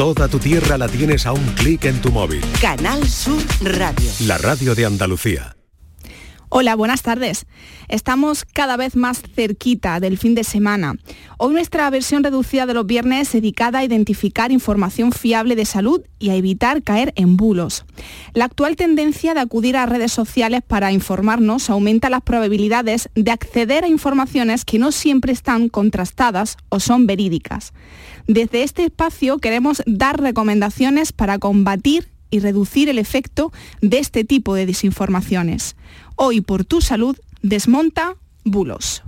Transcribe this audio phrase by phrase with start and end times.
[0.00, 2.40] Toda tu tierra la tienes a un clic en tu móvil.
[2.58, 4.10] Canal Sur Radio.
[4.20, 5.59] La radio de Andalucía.
[6.52, 7.46] Hola, buenas tardes.
[7.86, 10.96] Estamos cada vez más cerquita del fin de semana.
[11.38, 16.02] Hoy nuestra versión reducida de los viernes es dedicada a identificar información fiable de salud
[16.18, 17.84] y a evitar caer en bulos.
[18.34, 23.84] La actual tendencia de acudir a redes sociales para informarnos aumenta las probabilidades de acceder
[23.84, 27.72] a informaciones que no siempre están contrastadas o son verídicas.
[28.26, 34.54] Desde este espacio queremos dar recomendaciones para combatir y reducir el efecto de este tipo
[34.54, 35.76] de desinformaciones.
[36.16, 39.02] Hoy por tu salud, desmonta bulos.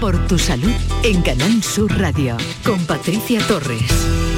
[0.00, 0.72] Por tu salud
[1.04, 4.31] en Canal Sur Radio con Patricia Torres.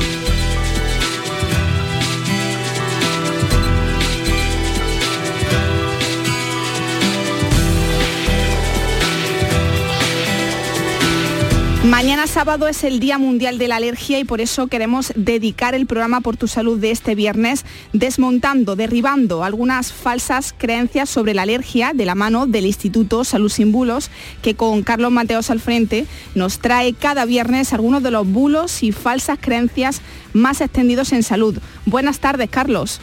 [11.85, 15.85] Mañana sábado es el Día Mundial de la Alergia y por eso queremos dedicar el
[15.85, 21.93] programa Por tu Salud de este viernes desmontando, derribando algunas falsas creencias sobre la alergia
[21.95, 24.11] de la mano del Instituto Salud Sin Bulos,
[24.41, 28.91] que con Carlos Mateos al frente nos trae cada viernes algunos de los bulos y
[28.91, 30.01] falsas creencias
[30.33, 31.59] más extendidos en salud.
[31.85, 32.99] Buenas tardes, Carlos.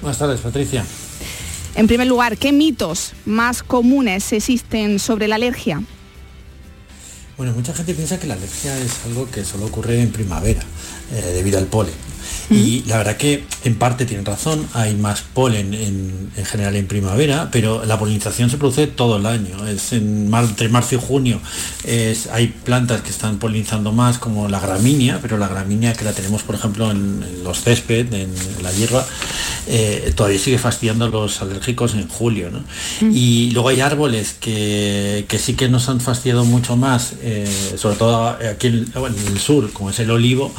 [0.00, 0.86] Buenas tardes, Patricia.
[1.74, 5.82] En primer lugar, ¿qué mitos más comunes existen sobre la alergia?
[7.36, 10.62] Bueno, mucha gente piensa que la alergia es algo que solo ocurre en primavera,
[11.12, 11.94] eh, debido al polen.
[12.50, 17.48] Y la verdad que en parte tienen razón, hay más polen en, general en primavera,
[17.50, 19.66] pero la polinización se produce todo el año.
[19.66, 21.40] Es en, entre marzo y junio
[21.84, 26.12] es, hay plantas que están polinizando más, como la gramínea, pero la gramínea que la
[26.12, 29.06] tenemos, por ejemplo, en, los césped, en, la hierba,
[29.66, 32.50] eh, todavía sigue fastidiando a los alérgicos en julio.
[33.00, 38.28] Y luego hay árboles que, sí que nos han fastidiado mucho más, eh, sobre todo
[38.28, 38.92] aquí en,
[39.26, 40.52] el sur, como es el olivo,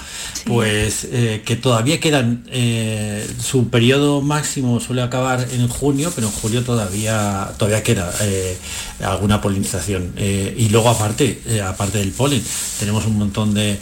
[0.46, 6.34] pues eh, que todavía quedan, eh, su periodo máximo suele acabar en junio, pero en
[6.34, 8.58] julio todavía, todavía queda eh,
[9.04, 10.14] alguna polinización.
[10.18, 12.42] y luego aparte, aparte del polen,
[12.80, 13.80] tenemos un montón de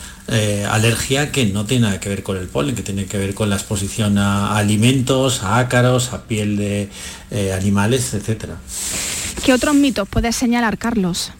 [0.69, 3.49] alergia que no tiene nada que ver con el polen, que tiene que ver con
[3.49, 6.89] la exposición a alimentos, a ácaros, a piel de
[7.53, 8.57] animales, etcétera.
[9.43, 11.31] ¿Qué otros mitos puedes señalar, Carlos?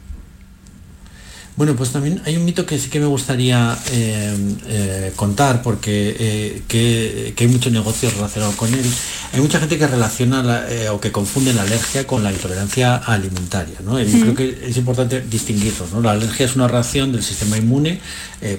[1.56, 4.36] Bueno, pues también hay un mito que sí que me gustaría eh,
[4.68, 8.86] eh, contar porque eh, que, hay mucho negocio relacionado con él.
[9.34, 13.76] Hay mucha gente que relaciona o que confunde la alergia con la intolerancia alimentaria.
[13.84, 14.02] ¿no?
[14.02, 15.86] Y creo que es importante distinguirlo.
[15.94, 16.02] ¿no?
[16.02, 18.00] La alergia es una reacción del sistema inmune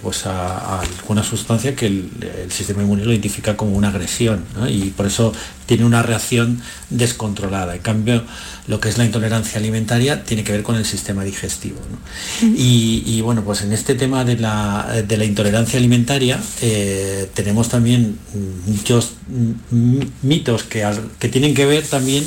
[0.02, 2.10] pues a, alguna sustancia que el,
[2.50, 5.32] sistema inmune lo identifica como una agresión y por eso
[5.66, 6.60] tiene una reacción
[6.90, 7.74] descontrolada.
[7.76, 8.24] En cambio,
[8.66, 11.78] lo que es la intolerancia alimentaria tiene que ver con el sistema digestivo.
[12.42, 18.18] y, bueno, pues en este tema de la, intolerancia alimentaria eh, tenemos también
[18.66, 19.12] muchos
[20.22, 20.86] mitos que,
[21.18, 22.24] que tienen que ver también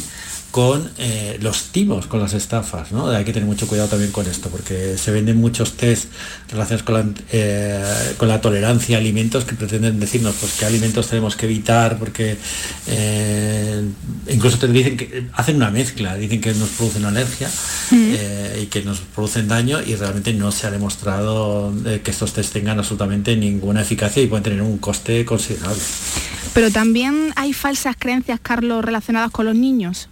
[0.57, 2.91] con eh, los timos, con las estafas.
[2.91, 3.09] ¿no?
[3.09, 6.09] Hay que tener mucho cuidado también con esto, porque se venden muchos test
[6.50, 11.09] relacionados con la, eh, con la tolerancia a alimentos que pretenden decirnos pues, qué alimentos
[11.09, 12.38] tenemos que evitar, porque
[12.88, 13.84] eh,
[14.29, 17.51] incluso te dicen que hacen una mezcla, dicen que nos producen alergia
[18.59, 21.72] y que nos producen daño y realmente no se ha demostrado
[22.03, 25.84] que estos test tengan absolutamente ninguna eficacia y pueden tener un coste considerable.
[26.56, 30.09] Pero también hay falsas creencias, Carlos, relacionadas con los niños.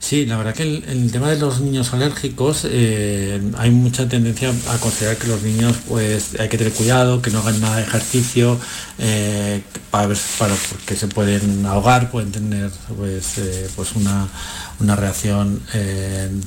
[0.00, 4.78] Sí, la verdad que el, tema de los niños alérgicos eh, hay mucha tendencia a
[4.78, 8.58] considerar que los niños pues hay que tener cuidado, que no hagan nada de ejercicio,
[8.98, 9.60] eh,
[9.90, 14.28] para, para porque se pueden ahogar, pueden tener pues, eh, pues una,
[14.80, 15.60] reacción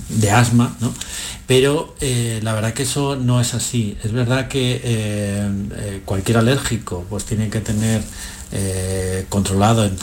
[0.08, 0.94] de asma, ¿no?
[1.46, 3.98] pero la verdad que eso no es así.
[4.04, 8.02] Es verdad que cualquier alérgico pues tiene que tener
[8.54, 9.96] eh, controlado en,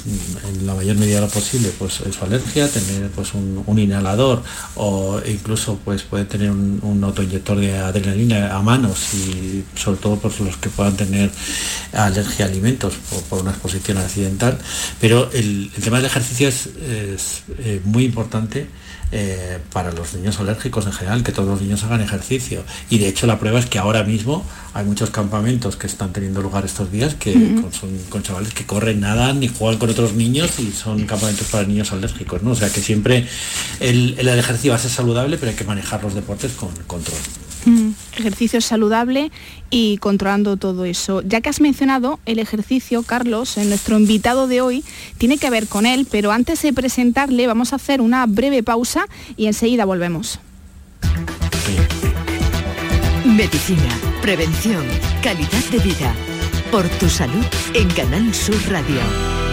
[0.67, 4.43] la mayor medida lo posible pues su alergia, tener pues un, inhalador
[4.75, 10.39] o incluso pues puede tener un, autoinyector de adrenalina a manos y sobre todo por
[10.41, 11.31] los que puedan tener
[11.93, 12.95] alergia a alimentos
[13.29, 14.59] por, una exposición accidental.
[15.01, 16.69] Pero el, tema del ejercicio es,
[17.59, 18.67] eh, muy importante
[19.11, 22.63] eh, para los niños alérgicos en general, que todos los niños hagan ejercicio.
[22.91, 24.45] Y de hecho la prueba es que ahora mismo
[24.75, 27.33] hay muchos campamentos que están teniendo lugar estos días que
[27.73, 31.67] son con chavales que corren, nadan y juegan con otros niños y son campamentos para
[31.67, 32.51] niños alérgicos, ¿no?
[32.51, 33.27] O sea que siempre
[33.81, 37.19] el, el ejercicio va a ser saludable, pero hay que manejar los deportes con control.
[38.17, 39.31] Ejercicio saludable
[39.71, 41.23] y controlando todo eso.
[41.23, 44.85] Ya que has mencionado el ejercicio, Carlos, nuestro invitado de hoy
[45.19, 48.98] tiene que ver con él, pero antes de presentarle vamos a hacer una breve pausa
[49.37, 50.41] y enseguida volvemos.
[53.25, 54.85] Medicina, prevención,
[55.23, 56.15] calidad de vida.
[56.71, 59.48] Por tu salud en Canal Sur Radio.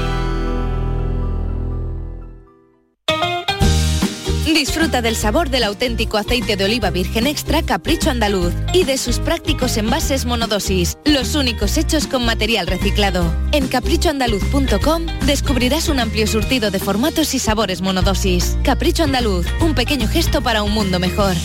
[4.45, 9.19] Disfruta del sabor del auténtico aceite de oliva virgen extra Capricho Andaluz y de sus
[9.19, 13.25] prácticos envases monodosis, los únicos hechos con material reciclado.
[13.51, 18.57] En caprichoandaluz.com descubrirás un amplio surtido de formatos y sabores monodosis.
[18.63, 21.35] Capricho Andaluz, un pequeño gesto para un mundo mejor.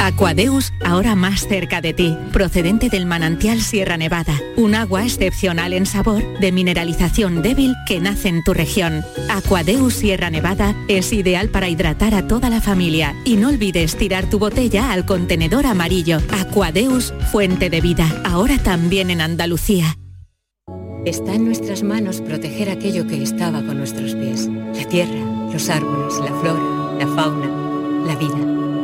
[0.00, 5.84] Aquadeus, ahora más cerca de ti, procedente del manantial Sierra Nevada, un agua excepcional en
[5.84, 9.04] sabor, de mineralización débil que nace en tu región.
[9.28, 14.24] Aquadeus Sierra Nevada es ideal para hidratar a toda la familia y no olvides tirar
[14.30, 16.18] tu botella al contenedor amarillo.
[16.30, 19.98] Aquadeus, fuente de vida, ahora también en Andalucía.
[21.04, 26.14] Está en nuestras manos proteger aquello que estaba con nuestros pies, la tierra, los árboles,
[26.20, 28.59] la flora, la fauna, la vida.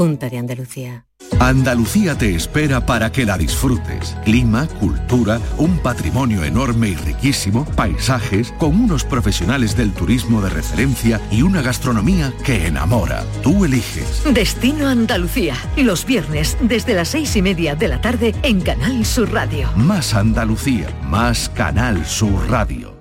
[0.00, 1.04] Junta de Andalucía.
[1.38, 4.16] Andalucía te espera para que la disfrutes.
[4.24, 11.20] Clima, cultura, un patrimonio enorme y riquísimo, paisajes, con unos profesionales del turismo de referencia
[11.30, 13.26] y una gastronomía que enamora.
[13.42, 14.22] Tú eliges.
[14.32, 15.54] Destino Andalucía.
[15.76, 19.68] Los viernes desde las seis y media de la tarde en Canal Sur Radio.
[19.76, 22.96] Más Andalucía, más Canal Sur Radio.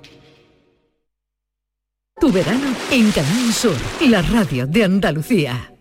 [2.20, 5.79] Tu verano en Canal Sur, la radio de Andalucía.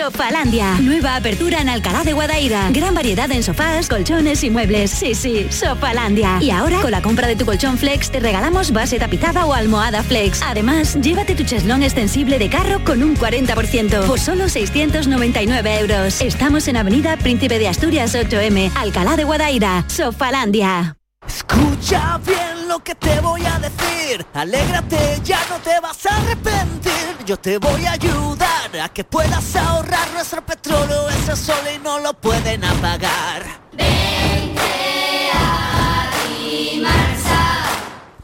[0.00, 0.78] Sofalandia.
[0.80, 2.70] Nueva apertura en Alcalá de Guadaira.
[2.70, 4.90] Gran variedad en sofás, colchones y muebles.
[4.90, 6.38] Sí, sí, Sofalandia.
[6.40, 10.02] Y ahora, con la compra de tu colchón Flex, te regalamos base tapizada o almohada
[10.02, 10.42] Flex.
[10.42, 16.20] Además, llévate tu cheslón extensible de carro con un 40% por solo 699 euros.
[16.20, 19.84] Estamos en Avenida Príncipe de Asturias 8M, Alcalá de Guadaira.
[19.88, 20.96] Sofalandia.
[21.26, 24.24] Escucha bien lo que te voy a decir.
[24.34, 26.92] Alégrate, ya no te vas a arrepentir.
[27.26, 28.39] Yo te voy a ayudar
[28.78, 31.08] a que puedas ahorrar nuestro petróleo.
[31.10, 33.60] Ese sol y no lo pueden apagar.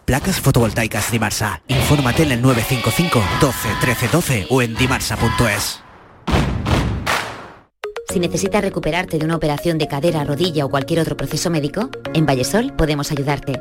[0.04, 1.62] Placas fotovoltaicas Dimarsa.
[1.66, 5.80] Infórmate en el 955 12 13 12 o en dimarsa.es.
[8.08, 12.24] Si necesitas recuperarte de una operación de cadera, rodilla o cualquier otro proceso médico, en
[12.24, 13.60] Vallesol podemos ayudarte.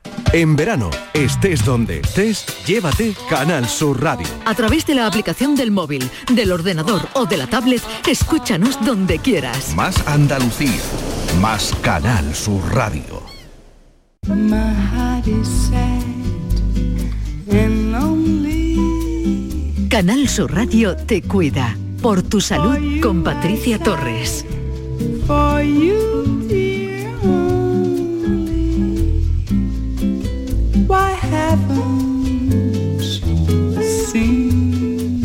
[0.33, 4.27] En verano, estés donde estés, llévate Canal Sur Radio.
[4.45, 9.19] A través de la aplicación del móvil, del ordenador o de la tablet, escúchanos donde
[9.19, 9.75] quieras.
[9.75, 10.81] Más Andalucía,
[11.41, 13.21] más Canal Sur Radio.
[19.89, 21.75] Canal Sur Radio te cuida.
[22.01, 24.45] Por tu salud con Patricia Torres.
[31.31, 33.01] Haven't
[33.81, 35.23] seen?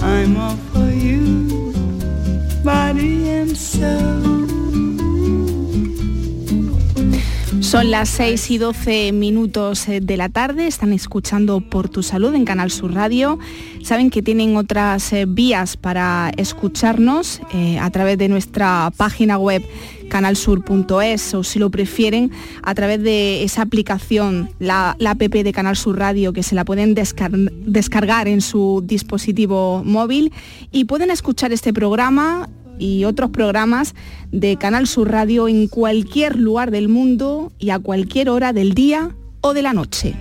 [0.00, 1.48] I'm all for you,
[2.64, 4.11] body and soul.
[7.72, 12.34] Son las 6 y 12 minutos eh, de la tarde, están escuchando Por tu Salud
[12.34, 13.38] en Canal Sur Radio.
[13.82, 19.62] Saben que tienen otras eh, vías para escucharnos eh, a través de nuestra página web
[20.10, 22.30] canalsur.es o si lo prefieren
[22.62, 26.94] a través de esa aplicación, la, app de Canal Sur Radio que se la pueden
[26.94, 30.30] descar- descargar en su dispositivo móvil
[30.72, 32.50] y pueden escuchar este programa
[32.82, 33.94] y otros programas
[34.32, 39.14] de Canal Sur Radio en cualquier lugar del mundo y a cualquier hora del día
[39.40, 40.14] o de la noche.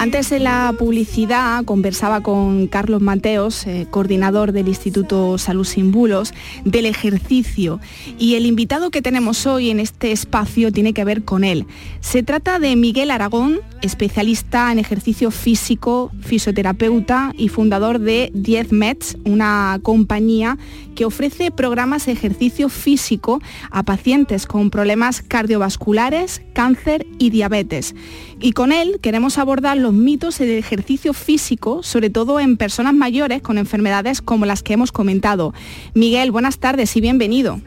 [0.00, 6.32] Antes de la publicidad conversaba con Carlos Mateos, eh, coordinador del Instituto Salud Sin Bulos,
[6.64, 7.80] del ejercicio.
[8.18, 11.66] Y el invitado que tenemos hoy en este espacio tiene que ver con él.
[12.00, 19.18] Se trata de Miguel Aragón, especialista en ejercicio físico, fisioterapeuta y fundador de 10 Meds,
[19.26, 20.56] una compañía
[20.94, 23.40] que ofrece programas de ejercicio físico
[23.70, 27.94] a pacientes con problemas cardiovasculares, cáncer y diabetes.
[28.40, 33.42] Y con él queremos abordar los mitos del ejercicio físico, sobre todo en personas mayores
[33.42, 35.54] con enfermedades como las que hemos comentado.
[35.94, 37.60] Miguel, buenas tardes y bienvenido.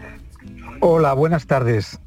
[0.80, 2.00] Hola, buenas tardes.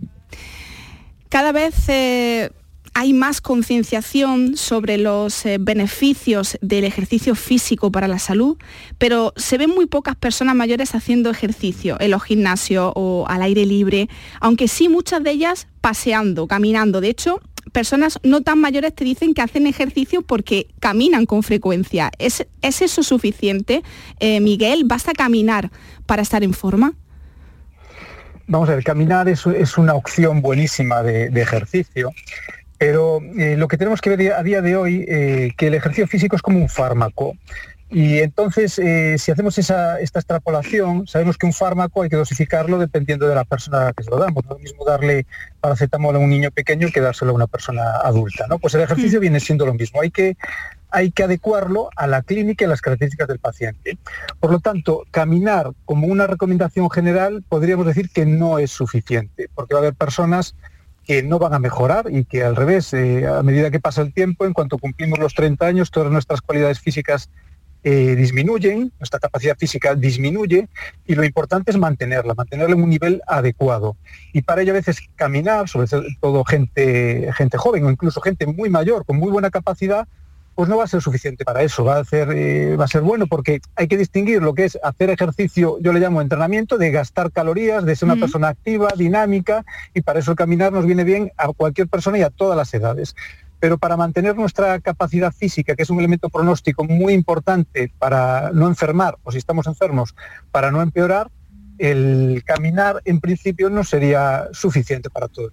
[1.29, 2.51] Cada vez eh,
[2.99, 8.57] hay más concienciación sobre los eh, beneficios del ejercicio físico para la salud,
[8.97, 13.67] pero se ven muy pocas personas mayores haciendo ejercicio en los gimnasios o al aire
[13.67, 14.09] libre,
[14.41, 17.03] aunque sí muchas de ellas paseando, caminando.
[17.03, 17.43] De hecho,
[17.73, 22.11] personas no tan mayores te dicen que hacen ejercicio porque caminan con frecuencia.
[22.19, 23.83] ¿Es, es eso suficiente,
[24.21, 24.85] eh, Miguel?
[24.85, 25.71] ¿Basta caminar
[26.07, 26.95] para estar en forma?
[28.49, 32.13] Vamos a ver, caminar es, es una opción buenísima de, ejercicio,
[32.79, 36.07] pero eh, lo que tenemos que ver a día de hoy, eh, que el ejercicio
[36.07, 37.37] físico es como un fármaco.
[37.89, 42.79] Y entonces, eh, si hacemos esa, esta extrapolación, sabemos que un fármaco hay que dosificarlo
[42.79, 44.45] dependiendo de la persona a la que se lo damos.
[44.45, 45.27] No es lo mismo darle
[45.61, 48.47] paracetamol a un niño pequeño que dárselo a una persona adulta.
[48.49, 48.59] ¿no?
[48.59, 50.01] Pues el ejercicio viene siendo lo mismo.
[50.01, 50.37] Hay que,
[50.91, 53.99] hay que adecuarlo a la clínica y a las características del paciente.
[54.41, 59.75] Por lo tanto, caminar como una recomendación general podríamos decir que no es suficiente, porque
[59.75, 60.57] va a haber personas
[61.05, 64.13] que no van a mejorar y que al revés, eh, a medida que pasa el
[64.13, 67.31] tiempo, en cuanto cumplimos los 30 años, todas nuestras cualidades físicas
[67.89, 70.67] eh, disminuyen, nuestra capacidad física disminuye
[71.07, 73.97] y lo importante es mantenerla, mantenerla en un nivel adecuado.
[74.33, 75.87] Y para ello a veces caminar, sobre
[76.21, 80.09] todo gente, gente joven o incluso gente muy mayor con muy buena capacidad,
[80.57, 83.03] pues no va a ser suficiente para eso, va a, ser, eh, va a ser
[83.03, 86.91] bueno porque hay que distinguir lo que es hacer ejercicio, yo le llamo entrenamiento, de
[86.91, 89.65] gastar calorías, de ser una persona activa, dinámica,
[89.95, 92.75] y para eso el caminar nos viene bien a cualquier persona y a todas las
[92.75, 93.15] edades.
[93.59, 98.67] Pero para mantener nuestra capacidad física, que es un elemento pronóstico muy importante para no
[98.67, 100.15] enfermar, o si estamos enfermos,
[100.51, 101.31] para no empeorar,
[101.79, 105.53] el caminar en principio no sería suficiente para todo.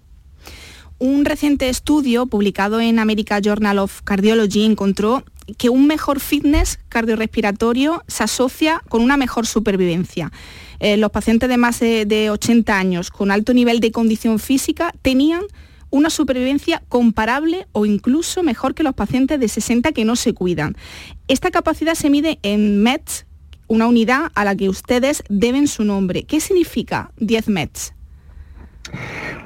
[1.00, 5.24] Un reciente estudio publicado en American Journal of Cardiology encontró
[5.58, 10.32] que un mejor fitness cardiorrespiratorio se asocia con una mejor supervivencia.
[10.80, 14.94] Eh, los pacientes de más de, de 80 años con alto nivel de condición física
[15.02, 15.42] tenían
[15.94, 20.76] una supervivencia comparable o incluso mejor que los pacientes de 60 que no se cuidan.
[21.28, 23.28] Esta capacidad se mide en METS,
[23.68, 26.24] una unidad a la que ustedes deben su nombre.
[26.24, 27.94] ¿Qué significa 10 METS?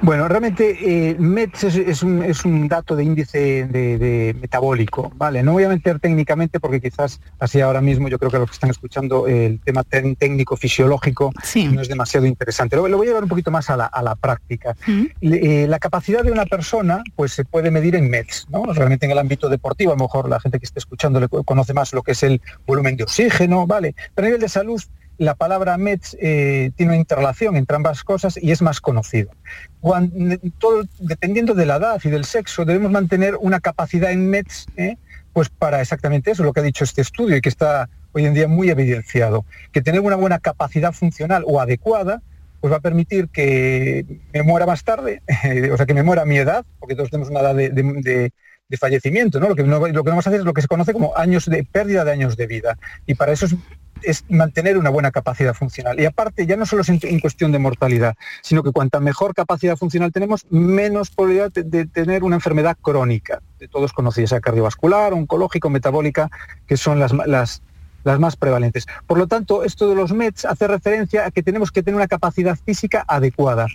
[0.00, 5.10] Bueno, realmente eh, METS es, es, un, es, un, dato de índice de, de, metabólico,
[5.16, 5.42] ¿vale?
[5.42, 8.54] No voy a meter técnicamente porque quizás así ahora mismo yo creo que los que
[8.54, 11.66] están escuchando el tema técnico fisiológico sí.
[11.66, 12.76] no es demasiado interesante.
[12.76, 14.76] Lo, lo, voy a llevar un poquito más a la, a la práctica.
[15.20, 18.72] Le, eh, la capacidad de una persona pues se puede medir en METS, ¿no?
[18.72, 21.74] Realmente en el ámbito deportivo, a lo mejor la gente que esté escuchando le conoce
[21.74, 23.94] más lo que es el volumen de oxígeno, ¿vale?
[24.14, 24.80] Pero a nivel de salud
[25.18, 29.30] la palabra METS eh, tiene una interrelación entre ambas cosas y es más conocido.
[31.00, 34.96] Dependiendo de la edad y del sexo, debemos mantener una capacidad en METS eh,
[35.32, 38.34] pues para exactamente eso, lo que ha dicho este estudio y que está hoy en
[38.34, 42.22] día muy evidenciado, que tener una buena capacidad funcional o adecuada
[42.60, 45.22] pues va a permitir que me muera más tarde,
[45.72, 47.82] o sea, que me muera a mi edad, porque todos tenemos una edad de, de,
[48.02, 48.32] de
[48.68, 49.48] de fallecimiento, ¿no?
[49.48, 51.16] Lo que no, lo que no vamos a hacer es lo que se conoce como
[51.16, 52.78] años de pérdida de años de vida.
[53.06, 53.56] Y para eso es
[54.02, 55.98] es mantener una buena capacidad funcional.
[56.00, 59.76] Y aparte, ya no solo es en, cuestión de mortalidad, sino que cuanta mejor capacidad
[59.76, 65.68] funcional tenemos, menos probabilidad de, tener una enfermedad crónica, de todos conocidos, sea cardiovascular, oncológica,
[65.68, 66.30] metabólica,
[66.66, 67.62] que son las, las,
[68.04, 68.86] las más prevalentes.
[69.06, 72.08] Por lo tanto, esto de los METs hace referencia a que tenemos que tener una
[72.08, 73.66] capacidad física adecuada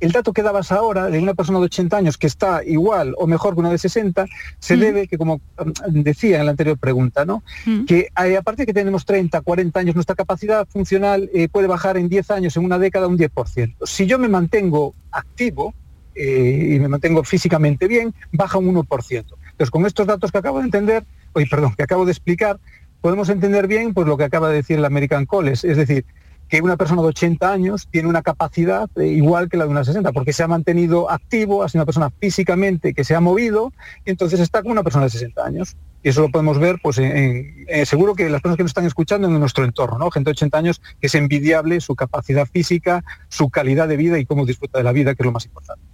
[0.00, 3.26] el dato que dabas ahora de una persona de 80 años que está igual o
[3.26, 4.26] mejor que una de 60
[4.58, 4.80] se mm.
[4.80, 5.40] debe, que como
[5.88, 7.42] decía en la anterior pregunta, ¿no?
[7.66, 7.84] Mm.
[7.84, 11.96] que eh, aparte de que tenemos 30, 40 años, nuestra capacidad funcional eh, puede bajar
[11.96, 13.74] en 10 años, en una década, un 10%.
[13.84, 15.74] Si yo me mantengo activo
[16.14, 18.84] eh, y me mantengo físicamente bien, baja un 1%.
[19.10, 22.60] Entonces, con estos datos que acabo de entender, hoy perdón, que acabo de explicar,
[23.00, 26.04] podemos entender bien pues, lo que acaba de decir el American College, es decir,
[26.48, 29.84] que una persona de 80 años tiene una capacidad eh, igual que la de una
[29.84, 33.72] 60, porque se ha mantenido activo, ha sido una persona físicamente que se ha movido,
[34.04, 35.76] y entonces está como una persona de 60 años.
[36.02, 38.70] Y eso lo podemos ver, pues en, en, eh, seguro que las personas que nos
[38.70, 40.10] están escuchando en nuestro entorno, ¿no?
[40.10, 44.24] Gente de 80 años que es envidiable su capacidad física, su calidad de vida y
[44.24, 45.84] cómo disfruta de la vida, que es lo más importante.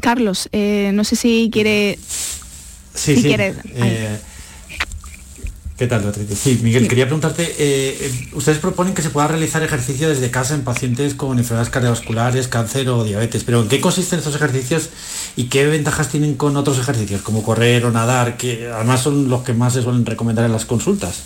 [0.00, 1.98] Carlos, eh, no sé si quiere...
[2.94, 3.28] Sí, si sí.
[3.28, 3.54] Quiere...
[5.82, 6.38] ¿Qué tal, Beatriz?
[6.38, 10.54] Sí, Miguel, quería preguntarte, eh, eh, ustedes proponen que se pueda realizar ejercicio desde casa
[10.54, 14.90] en pacientes con enfermedades cardiovasculares, cáncer o diabetes, pero ¿en qué consisten estos ejercicios
[15.34, 19.42] y qué ventajas tienen con otros ejercicios, como correr o nadar, que además son los
[19.42, 21.22] que más se suelen recomendar en las consultas?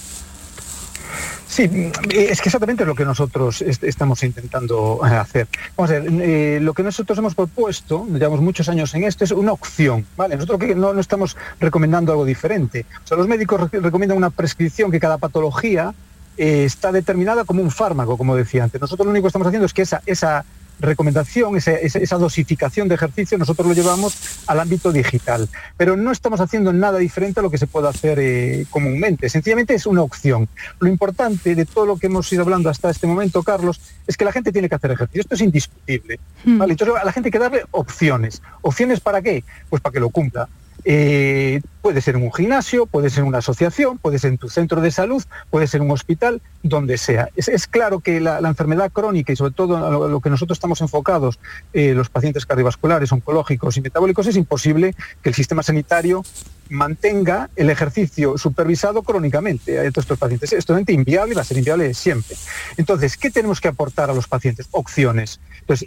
[1.56, 5.48] Sí, es que exactamente es lo que nosotros est- estamos intentando eh, hacer.
[5.74, 9.30] Vamos a ver, eh, lo que nosotros hemos propuesto, llevamos muchos años en esto, es
[9.30, 10.34] una opción, ¿vale?
[10.34, 12.84] Nosotros que no, no estamos recomendando algo diferente.
[13.02, 15.94] O sea, los médicos re- recomiendan una prescripción que cada patología
[16.36, 18.78] eh, está determinada como un fármaco, como decía antes.
[18.78, 20.44] Nosotros lo único que estamos haciendo es que esa
[20.80, 25.48] recomendación, esa, dosificación de ejercicio, nosotros lo llevamos al ámbito digital.
[25.76, 29.28] Pero no estamos haciendo nada diferente a lo que se puede hacer eh, comúnmente.
[29.28, 30.48] Sencillamente es una opción.
[30.80, 34.24] Lo importante de todo lo que hemos ido hablando hasta este momento, Carlos, es que
[34.24, 35.20] la gente tiene que hacer ejercicio.
[35.20, 36.18] Esto es indiscutible.
[36.44, 36.72] ¿vale?
[36.72, 38.42] Entonces a la gente hay que darle opciones.
[38.62, 39.44] ¿Opciones para qué?
[39.68, 40.48] Pues para que lo cumpla.
[40.84, 44.90] Eh, puede ser un gimnasio, puede ser una asociación, puede ser en tu centro de
[44.90, 47.28] salud, puede ser un hospital, donde sea.
[47.36, 51.38] Es, claro que la, enfermedad crónica y sobre todo a lo, que nosotros estamos enfocados,
[51.72, 56.24] eh, los pacientes cardiovasculares, oncológicos y metabólicos, es imposible que el sistema sanitario
[56.68, 60.52] mantenga el ejercicio supervisado crónicamente a todos estos pacientes.
[60.52, 62.36] Es totalmente inviable va a ser inviable siempre.
[62.76, 64.68] Entonces, ¿qué tenemos que aportar a los pacientes?
[64.72, 65.40] Opciones.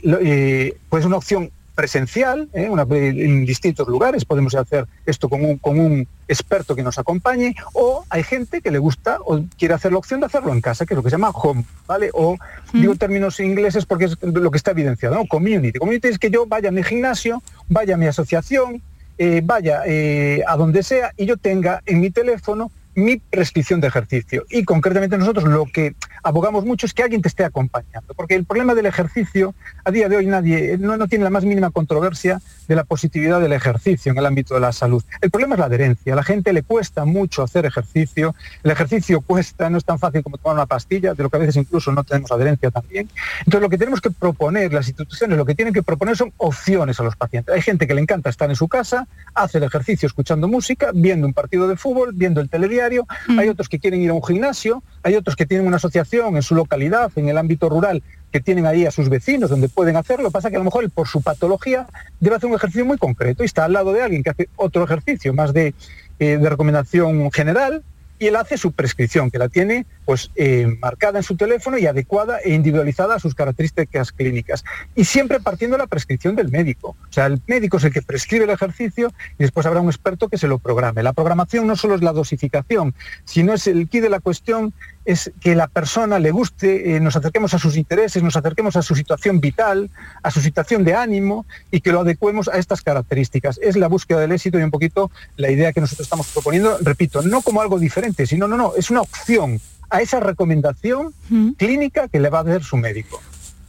[0.04, 2.68] Eh, pues una opción presencial, ¿eh?
[2.70, 7.56] Una- en distintos lugares, podemos hacer esto con un, con un experto que nos acompañe,
[7.74, 10.86] o hay gente que le gusta o quiere hacer la opción de hacerlo en casa,
[10.86, 12.10] que es lo que se llama home, ¿vale?
[12.14, 12.36] O
[12.74, 15.26] digo términos ingleses porque es lo que está evidenciado, ¿no?
[15.26, 15.80] Community.
[15.80, 18.82] Community es que yo vaya a mi gimnasio, vaya a mi asociación,
[19.18, 23.88] eh, vaya eh, a donde sea y yo tenga en mi teléfono mi prescripción de
[23.88, 24.46] ejercicio.
[24.50, 28.46] Y concretamente nosotros lo que abogamos mucho es que alguien te esté acompañando, porque el
[28.46, 29.54] problema del ejercicio,
[29.86, 33.42] a día de hoy nadie, no, no tiene la más mínima controversia de la positividad
[33.42, 35.04] del ejercicio en el ámbito de la salud.
[35.22, 39.22] El problema es la adherencia, a la gente le cuesta mucho hacer ejercicio, el ejercicio
[39.22, 41.92] cuesta, no es tan fácil como tomar una pastilla, de lo que a veces incluso
[41.92, 43.10] no tenemos adherencia también.
[43.40, 47.00] Entonces lo que tenemos que proponer, las instituciones lo que tienen que proponer son opciones
[47.00, 47.54] a los pacientes.
[47.54, 51.28] Hay gente que le encanta estar en su casa, hace el ejercicio escuchando música, viendo
[51.28, 52.89] un partido de fútbol, viendo el telediario,
[53.38, 56.42] hay otros que quieren ir a un gimnasio, hay otros que tienen una asociación en
[56.42, 60.24] su localidad, en el ámbito rural, que tienen ahí a sus vecinos donde pueden hacerlo.
[60.24, 61.88] Lo que pasa que a lo mejor él, por su patología
[62.20, 64.84] debe hacer un ejercicio muy concreto y está al lado de alguien que hace otro
[64.84, 65.74] ejercicio más de,
[66.20, 67.84] eh, de recomendación general
[68.20, 71.88] y él hace su prescripción, que la tiene pues eh, marcada en su teléfono y
[71.88, 74.64] adecuada e individualizada a sus características clínicas.
[74.96, 76.98] Y siempre partiendo de la prescripción del médico.
[77.10, 80.28] O sea, el médico es el que prescribe el ejercicio y después habrá un experto
[80.28, 81.02] que se lo programe.
[81.02, 84.74] La programación no solo es la dosificación, sino es el quid de la cuestión
[85.12, 88.82] es que la persona le guste, eh, nos acerquemos a sus intereses, nos acerquemos a
[88.82, 89.90] su situación vital,
[90.22, 93.60] a su situación de ánimo y que lo adecuemos a estas características.
[93.62, 97.22] Es la búsqueda del éxito y un poquito la idea que nosotros estamos proponiendo, repito,
[97.22, 101.14] no como algo diferente, sino, no, no, es una opción a esa recomendación
[101.58, 103.20] clínica que le va a dar su médico.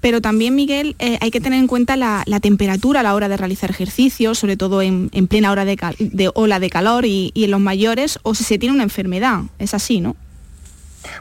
[0.03, 3.29] Pero también, Miguel, eh, hay que tener en cuenta la, la temperatura a la hora
[3.29, 7.05] de realizar ejercicios, sobre todo en, en plena hora de, cal- de ola de calor
[7.05, 9.42] y, y en los mayores, o si se tiene una enfermedad.
[9.59, 10.16] Es así, ¿no?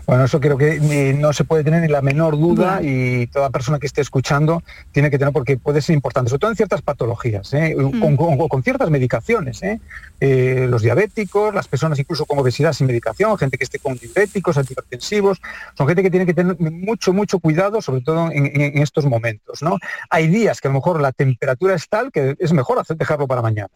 [0.06, 3.50] Bueno, eso creo que eh, no se puede tener ni la menor duda y toda
[3.50, 4.62] persona que esté escuchando
[4.92, 7.76] tiene que tener porque puede ser importante, sobre todo en ciertas patologías, ¿eh?
[7.76, 9.62] con, con- con ciertas medicaciones.
[9.64, 9.80] ¿eh?
[10.20, 14.58] Eh, los diabéticos, las personas incluso con obesidad sin medicación, gente que esté con diuréticos,
[14.58, 15.42] antihipertensivos,
[15.78, 19.06] son gente que tiene que tener mucho, mucho cuidado, sobre todo en, en- en estos
[19.06, 19.62] momentos.
[19.62, 19.78] ¿no?
[20.10, 23.28] Hay días que a lo mejor la temperatura es tal que es mejor hacer, dejarlo
[23.28, 23.70] para mañana.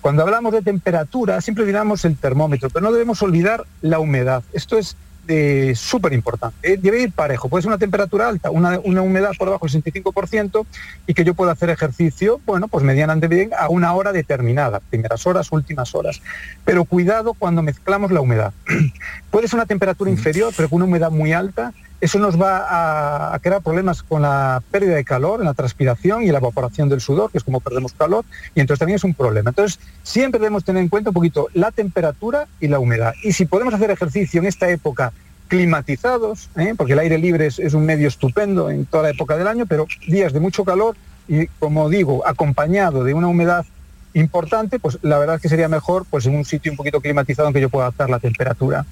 [0.00, 4.42] Cuando hablamos de temperatura, siempre miramos el termómetro, pero no debemos olvidar la humedad.
[4.52, 4.96] Esto es
[5.32, 6.76] eh, súper importante.
[6.76, 7.48] Debe ir parejo.
[7.48, 10.66] Puede ser una temperatura alta, una, una humedad por debajo del 65%
[11.06, 15.24] y que yo pueda hacer ejercicio, bueno, pues medianamente bien a una hora determinada, primeras
[15.28, 16.20] horas, últimas horas.
[16.64, 18.52] Pero cuidado cuando mezclamos la humedad.
[19.30, 21.72] Puede ser una temperatura inferior, pero con una humedad muy alta.
[22.00, 26.28] Eso nos va a, crear problemas con la pérdida de calor en la transpiración y
[26.28, 29.50] la evaporación del sudor, que es como perdemos calor, y entonces también es un problema.
[29.50, 33.12] Entonces, siempre debemos tener en cuenta un poquito la temperatura y la humedad.
[33.22, 35.12] Y si podemos hacer ejercicio en esta época
[35.48, 36.74] climatizados, ¿eh?
[36.76, 39.66] porque el aire libre es, es un medio estupendo en toda la época del año,
[39.66, 40.96] pero días de mucho calor
[41.28, 43.66] y, como digo, acompañado de una humedad
[44.14, 47.48] importante, pues la verdad es que sería mejor pues en un sitio un poquito climatizado
[47.48, 48.84] en que yo pueda adaptar la temperatura.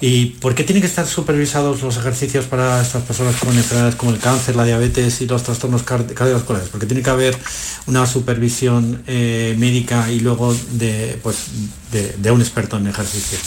[0.00, 4.12] ¿Y por qué tienen que estar supervisados los ejercicios para estas personas con enfermedades como
[4.12, 6.68] el cáncer, la diabetes y los trastornos car- cardiovasculares?
[6.68, 7.36] Porque tiene que haber
[7.86, 11.46] una supervisión eh, médica y luego de, pues,
[11.90, 13.38] de, un experto en ejercicio.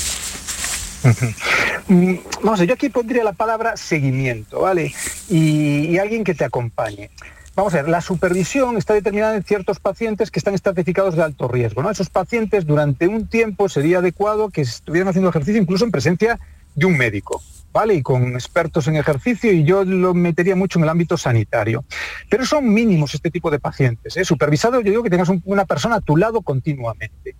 [1.88, 4.94] Mm, Vamos yo aquí pondría la palabra seguimiento, ¿vale?
[5.30, 7.10] Y alguien que te acompañe.
[7.56, 11.48] Vamos a ver, la supervisión está determinada en ciertos pacientes que están estratificados de alto
[11.48, 11.84] riesgo.
[11.84, 11.92] ¿no?
[11.92, 16.40] Esos pacientes durante un tiempo sería adecuado que estuvieran haciendo ejercicio incluso en presencia
[16.76, 17.42] de un médico.
[17.72, 17.96] ¿Vale?
[17.96, 21.84] Y con expertos en ejercicio y yo lo metería mucho en el ámbito sanitario.
[22.30, 24.16] Pero son mínimos este tipo de pacientes.
[24.16, 24.24] ¿eh?
[24.26, 27.36] Supervisado, yo digo que tengas un- una persona a tu lado continuamente.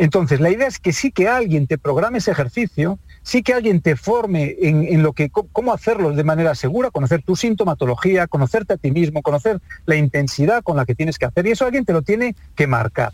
[0.00, 3.82] Entonces, la idea es que sí que alguien te programe ese ejercicio, sí que alguien
[3.82, 8.76] te forme en, lo que, cómo hacerlo de manera segura, conocer tu sintomatología, conocerte a
[8.78, 11.92] ti mismo, conocer la intensidad con la que tienes que hacer, y eso alguien te
[11.92, 13.12] lo tiene que marcar.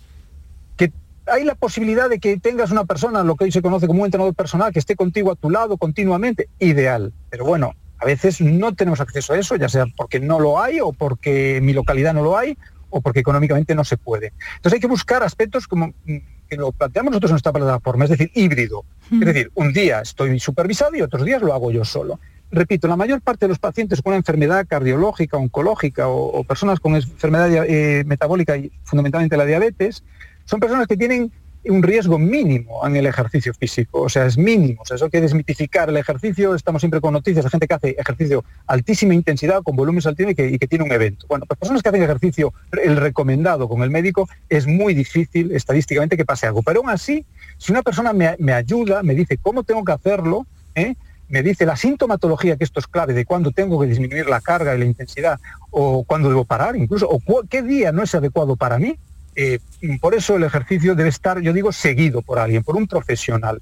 [0.76, 0.92] Que
[1.26, 4.06] hay la posibilidad de que tengas una persona, lo que hoy se conoce como un
[4.06, 7.12] entrenador personal, que esté contigo a tu lado continuamente, ideal.
[7.30, 10.78] Pero bueno, a veces no tenemos acceso a eso, ya sea porque no lo hay
[10.78, 12.56] o porque en mi localidad no lo hay
[12.96, 14.32] o porque económicamente no se puede.
[14.56, 16.16] Entonces hay que buscar aspectos como mm,
[16.48, 18.84] que lo planteamos nosotros en nuestra plataforma, es decir, híbrido.
[19.12, 22.18] Es decir, un día estoy supervisado y otros días lo hago yo solo.
[22.50, 26.78] Repito, la mayor parte de los pacientes con una enfermedad cardiológica, oncológica o, o personas
[26.78, 30.04] con enfermedad eh, metabólica y fundamentalmente la diabetes,
[30.44, 31.32] son personas que tienen
[31.68, 35.10] un riesgo mínimo en el ejercicio físico, o sea, es mínimo, o sea, eso hay
[35.10, 39.62] que desmitificar el ejercicio, estamos siempre con noticias de gente que hace ejercicio altísima intensidad,
[39.62, 41.26] con volúmenes altísimos y que, tiene un evento.
[41.28, 42.52] Bueno, pues personas que hacen ejercicio,
[42.82, 47.24] el recomendado con el médico, es muy difícil estadísticamente que pase algo, pero aún así,
[47.58, 50.94] si una persona me, me ayuda, me dice cómo tengo que hacerlo, ¿eh?
[51.28, 54.74] me dice la sintomatología, que esto es clave, de cuándo tengo que disminuir la carga
[54.74, 58.78] y la intensidad, o cuándo debo parar incluso, o qué día no es adecuado para
[58.78, 58.96] mí,
[59.36, 59.58] eh,
[60.00, 63.60] por eso el ejercicio debe estar, yo digo, seguido por alguien, por un profesional.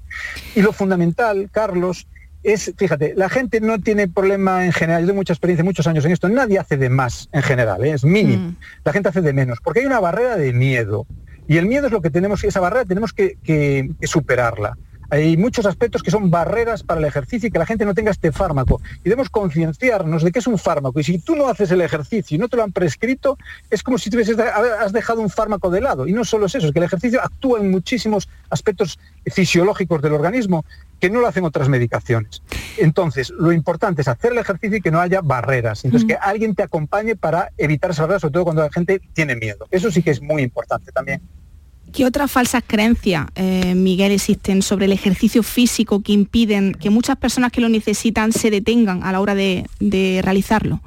[0.55, 2.07] Y lo fundamental, Carlos,
[2.43, 6.05] es, fíjate, la gente no tiene problema en general, yo tengo mucha experiencia, muchos años
[6.05, 7.91] en esto, nadie hace de más en general, ¿eh?
[7.93, 11.05] es mínimo, la gente hace de menos, porque hay una barrera de miedo.
[11.47, 14.77] Y el miedo es lo que tenemos, esa barrera tenemos que, que- que superarla.
[15.09, 18.11] Hay muchos aspectos que son barreras para el ejercicio y que la gente no tenga
[18.11, 18.81] este fármaco.
[19.03, 20.99] Y debemos concienciarnos de que es un fármaco.
[20.99, 23.37] Y si tú no haces el ejercicio y no te lo han prescrito,
[23.69, 26.07] es como si tuvieses, has dejado un fármaco de lado.
[26.07, 30.13] Y no solo es eso, es que el ejercicio actúa en muchísimos aspectos fisiológicos del
[30.13, 30.65] organismo
[30.99, 32.41] que no lo hacen otras medicaciones.
[32.77, 35.83] Entonces, lo importante es hacer el ejercicio y que no haya barreras.
[35.85, 36.09] Entonces, Mm.
[36.09, 39.67] que alguien te acompañe para evitar esas barreras, sobre todo cuando la gente tiene miedo.
[39.71, 41.21] Eso sí que es muy importante también.
[41.95, 47.15] ¿Qué otras falsas creencias, eh, Miguel, existen sobre el ejercicio físico que impiden que muchas
[47.15, 50.81] personas que lo necesitan se detengan a la hora de, realizarlo?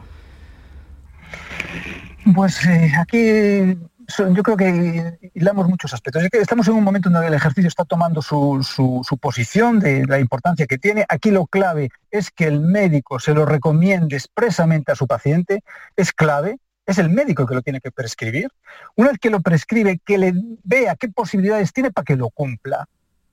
[2.35, 3.79] Pues eh, aquí
[4.18, 6.25] yo creo que hilamos muchos aspectos.
[6.31, 10.66] Estamos en un momento en donde el ejercicio está tomando su posición de la importancia
[10.66, 11.07] que tiene.
[11.09, 15.64] Aquí lo clave es que el médico se lo recomiende expresamente a su paciente.
[15.97, 16.59] Es clave.
[16.88, 18.48] Es el médico que lo tiene que prescribir.
[18.96, 20.33] Una vez que lo prescribe, que le
[20.64, 22.87] vea qué posibilidades tiene para que lo cumpla.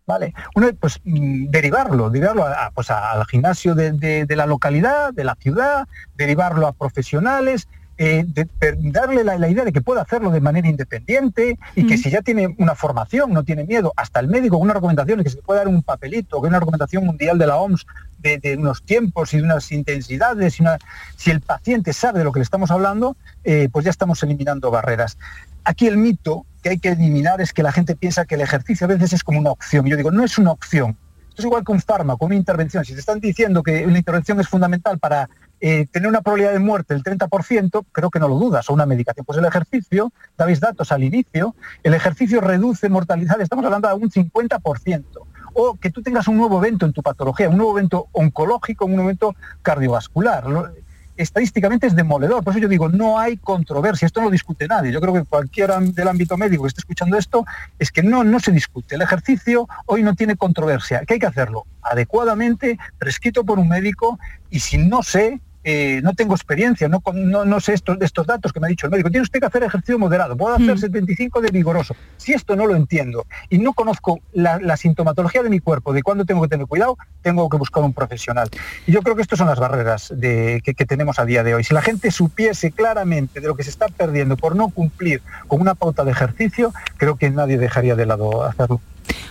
[0.05, 0.33] ¿Vale?
[0.55, 5.33] Vez, pues mm, derivarlo, derivarlo a- pues, al gimnasio de- de la localidad, de la
[5.35, 8.47] ciudad, derivarlo a profesionales, eh, de-
[8.91, 12.21] darle la, la idea de que puede hacerlo de manera independiente y que si ya
[12.21, 15.59] tiene una formación, no tiene miedo, hasta el médico con unas recomendaciones, que se puede
[15.59, 17.85] dar un papelito, que una recomendación mundial de la OMS
[18.19, 20.77] de, de unos tiempos y de unas intensidades, y una-
[21.15, 24.71] si el paciente sabe de lo que le estamos hablando, eh, pues ya estamos eliminando
[24.71, 25.17] barreras.
[25.63, 28.85] Aquí el mito que hay que eliminar es que la gente piensa que el ejercicio
[28.85, 29.85] a veces es como una opción.
[29.85, 30.97] Yo digo, no es una opción.
[31.35, 32.85] Esto es igual que un fármaco, una intervención.
[32.85, 36.59] Si te están diciendo que una intervención es fundamental para eh, tener una probabilidad de
[36.59, 39.25] muerte del 30%, creo que no lo dudas, o una medicación.
[39.25, 44.09] Pues el ejercicio, dabais datos al inicio, el ejercicio reduce mortalidad, estamos hablando de un
[44.09, 45.03] 50%.
[45.55, 48.93] O que tú tengas un nuevo evento en tu patología, un nuevo evento oncológico, un
[48.93, 50.45] nuevo evento cardiovascular.
[51.17, 52.43] Estadísticamente es demoledor.
[52.43, 54.91] Por eso yo digo, no hay controversia, esto no lo discute nadie.
[54.91, 57.45] Yo creo que cualquiera del ámbito médico que esté escuchando esto
[57.79, 58.95] es que no, no se discute.
[58.95, 64.19] El ejercicio hoy no tiene controversia, que hay que hacerlo adecuadamente, prescrito por un médico
[64.49, 68.53] y si no sé, eh, no tengo experiencia, no, no, no sé estos, estos datos
[68.53, 71.41] que me ha dicho el médico, tiene usted que hacer ejercicio moderado, puedo hacer 75
[71.41, 71.95] de vigoroso.
[72.17, 76.03] Si esto no lo entiendo y no conozco la, la sintomatología de mi cuerpo, de
[76.03, 78.47] cuándo tengo que tener cuidado, tengo que buscar un profesional.
[78.87, 81.55] Y yo creo que estas son las barreras de- que, que tenemos a día de
[81.55, 81.63] hoy.
[81.63, 85.59] Si la gente supiese claramente de lo que se está perdiendo por no cumplir con
[85.61, 88.79] una pauta de ejercicio, creo que nadie dejaría de lado hacerlo.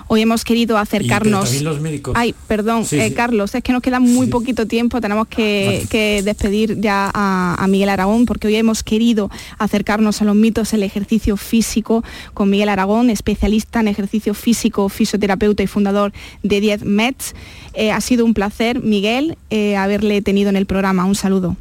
[0.07, 1.45] Hoy hemos querido acercarnos...
[1.45, 2.15] también los médicos.
[2.17, 3.15] Ay, perdón, Sí, eh, sí.
[3.15, 7.67] Carlos, es que nos queda muy poquito tiempo, tenemos que, que despedir ya a, a
[7.69, 12.69] Miguel Aragón, porque hoy hemos querido acercarnos a los mitos del ejercicio físico con Miguel
[12.69, 17.35] Aragón, especialista en ejercicio físico, fisioterapeuta y fundador de 10 Mets.
[17.75, 21.05] Eh, ha sido un placer, Miguel, eh, haberle tenido en el programa.
[21.05, 21.57] Un saludo.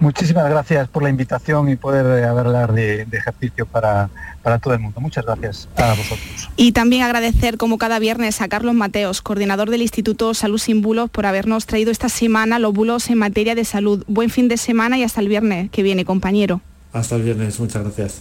[0.00, 4.08] Muchísimas gracias por la invitación y poder eh, hablar de, de ejercicio para,
[4.42, 5.00] para todo el mundo.
[5.00, 6.50] Muchas gracias a vosotros.
[6.56, 11.10] Y también agradecer, como cada viernes, a Carlos Mateos, coordinador del Instituto Salud Sin Bulos,
[11.10, 14.04] por habernos traído esta semana los bulos en materia de salud.
[14.06, 16.60] Buen fin de semana y hasta el viernes que viene, compañero.
[16.92, 18.20] Hasta el viernes, muchas gracias.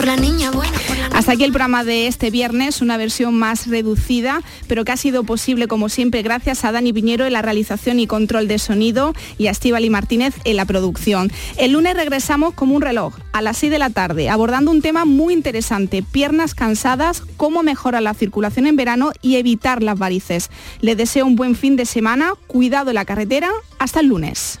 [0.00, 0.78] Por la niña buena.
[0.88, 4.92] Por la Hasta aquí el programa de este viernes, una versión más reducida, pero que
[4.92, 8.58] ha sido posible, como siempre, gracias a Dani Piñero en la realización y control de
[8.58, 11.30] sonido y a Estíbali Martínez en la producción.
[11.58, 15.04] El lunes regresamos como un reloj, a las 6 de la tarde, abordando un tema
[15.04, 20.48] muy interesante, piernas cansadas, cómo mejorar la circulación en verano y evitar las varices.
[20.80, 24.60] Les deseo un buen fin de semana, cuidado en la carretera, hasta el lunes.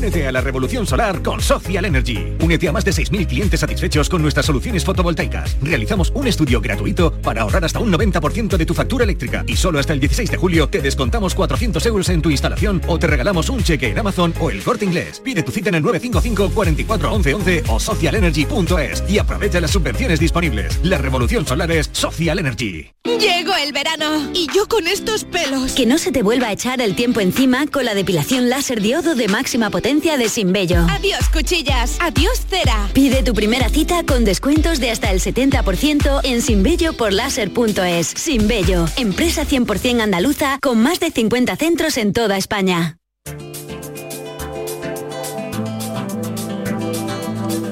[0.00, 2.34] Únete a la revolución solar con Social Energy.
[2.40, 5.58] Únete a más de 6.000 clientes satisfechos con nuestras soluciones fotovoltaicas.
[5.60, 9.44] Realizamos un estudio gratuito para ahorrar hasta un 90% de tu factura eléctrica.
[9.46, 12.98] Y solo hasta el 16 de julio te descontamos 400 euros en tu instalación o
[12.98, 15.20] te regalamos un cheque en Amazon o el corte inglés.
[15.22, 20.18] Pide tu cita en el 955 44 11 11 o socialenergy.es y aprovecha las subvenciones
[20.18, 20.80] disponibles.
[20.82, 22.90] La revolución solar es Social Energy.
[23.04, 25.72] Llegó el verano y yo con estos pelos.
[25.72, 29.14] Que no se te vuelva a echar el tiempo encima con la depilación láser diodo
[29.14, 30.86] de máxima potencia de Sinbello.
[30.88, 32.88] Adiós cuchillas, adiós cera.
[32.92, 38.06] Pide tu primera cita con descuentos de hasta el 70% en sinbelloporláser.es.
[38.06, 42.98] Sinbello, empresa 100% andaluza con más de 50 centros en toda España.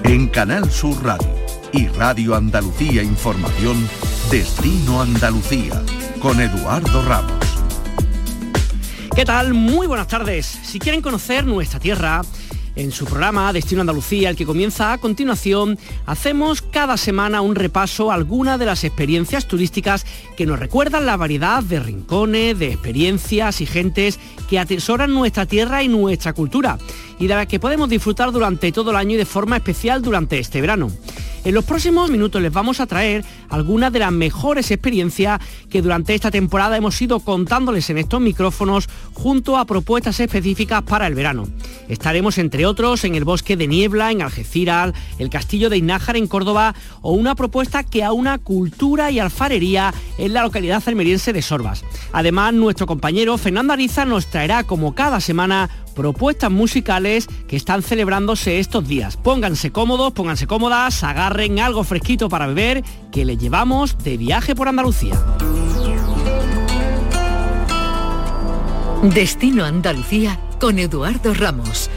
[0.02, 1.28] En Canal Sur Radio
[1.72, 3.88] y Radio Andalucía Información,
[4.28, 5.82] Destino Andalucía,
[6.20, 7.37] con Eduardo Ramos.
[9.18, 9.52] ¿Qué tal?
[9.52, 10.46] Muy buenas tardes.
[10.46, 12.22] Si quieren conocer nuestra tierra,
[12.76, 15.76] en su programa Destino Andalucía, el que comienza a continuación,
[16.06, 21.16] hacemos cada semana un repaso a alguna de las experiencias turísticas que nos recuerdan la
[21.16, 26.78] variedad de rincones, de experiencias y gentes que atesoran nuestra tierra y nuestra cultura
[27.18, 30.38] y de las que podemos disfrutar durante todo el año y de forma especial durante
[30.38, 30.90] este verano.
[31.44, 36.14] En los próximos minutos les vamos a traer algunas de las mejores experiencias que durante
[36.14, 41.48] esta temporada hemos ido contándoles en estos micrófonos junto a propuestas específicas para el verano.
[41.88, 46.26] Estaremos entre otros en el bosque de Niebla, en Algeciras, el castillo de Inájar en
[46.26, 51.84] Córdoba o una propuesta que aúna cultura y alfarería en la localidad almeriense de Sorbas.
[52.12, 58.60] Además, nuestro compañero Fernando Ariza nos traerá como cada semana propuestas musicales que están celebrándose
[58.60, 59.16] estos días.
[59.16, 64.68] Pónganse cómodos, pónganse cómodas, agarren algo fresquito para beber, que les llevamos de viaje por
[64.68, 65.20] Andalucía.
[69.02, 71.90] Destino Andalucía con Eduardo Ramos.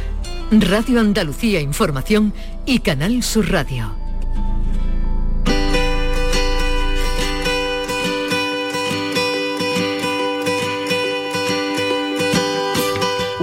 [0.49, 2.33] Radio Andalucía Información
[2.65, 4.00] y Canal Sur Radio.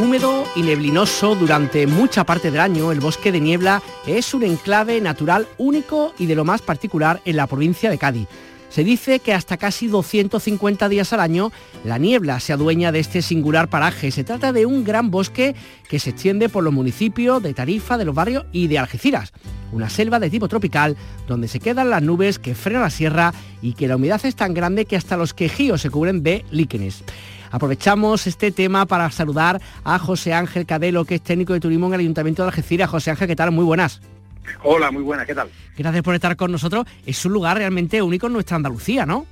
[0.08, 5.02] Húmedo y neblinoso durante mucha parte del año, el bosque de Niebla es un enclave
[5.02, 8.26] natural único y de lo más particular en la provincia de Cádiz.
[8.70, 11.52] Se dice que hasta casi 250 días al año
[11.84, 14.10] la niebla se adueña de este singular paraje.
[14.10, 15.54] Se trata de un gran bosque
[15.90, 19.34] que se extiende por los municipios de Tarifa, de los barrios y de Algeciras.
[19.72, 23.74] Una selva de tipo tropical donde se quedan las nubes que frenan la sierra y
[23.74, 27.04] que la humedad es tan grande que hasta los quejíos se cubren de líquenes.
[27.50, 31.94] Aprovechamos este tema para saludar a José Ángel Cadelo, que es técnico de turismo en
[31.94, 32.90] el Ayuntamiento de Algeciras.
[32.90, 33.50] José Ángel, ¿qué tal?
[33.52, 34.00] Muy buenas.
[34.62, 35.50] Hola, muy buenas, ¿qué tal?
[35.76, 36.86] Gracias por estar con nosotros.
[37.06, 39.26] Es un lugar realmente único en nuestra Andalucía, ¿no?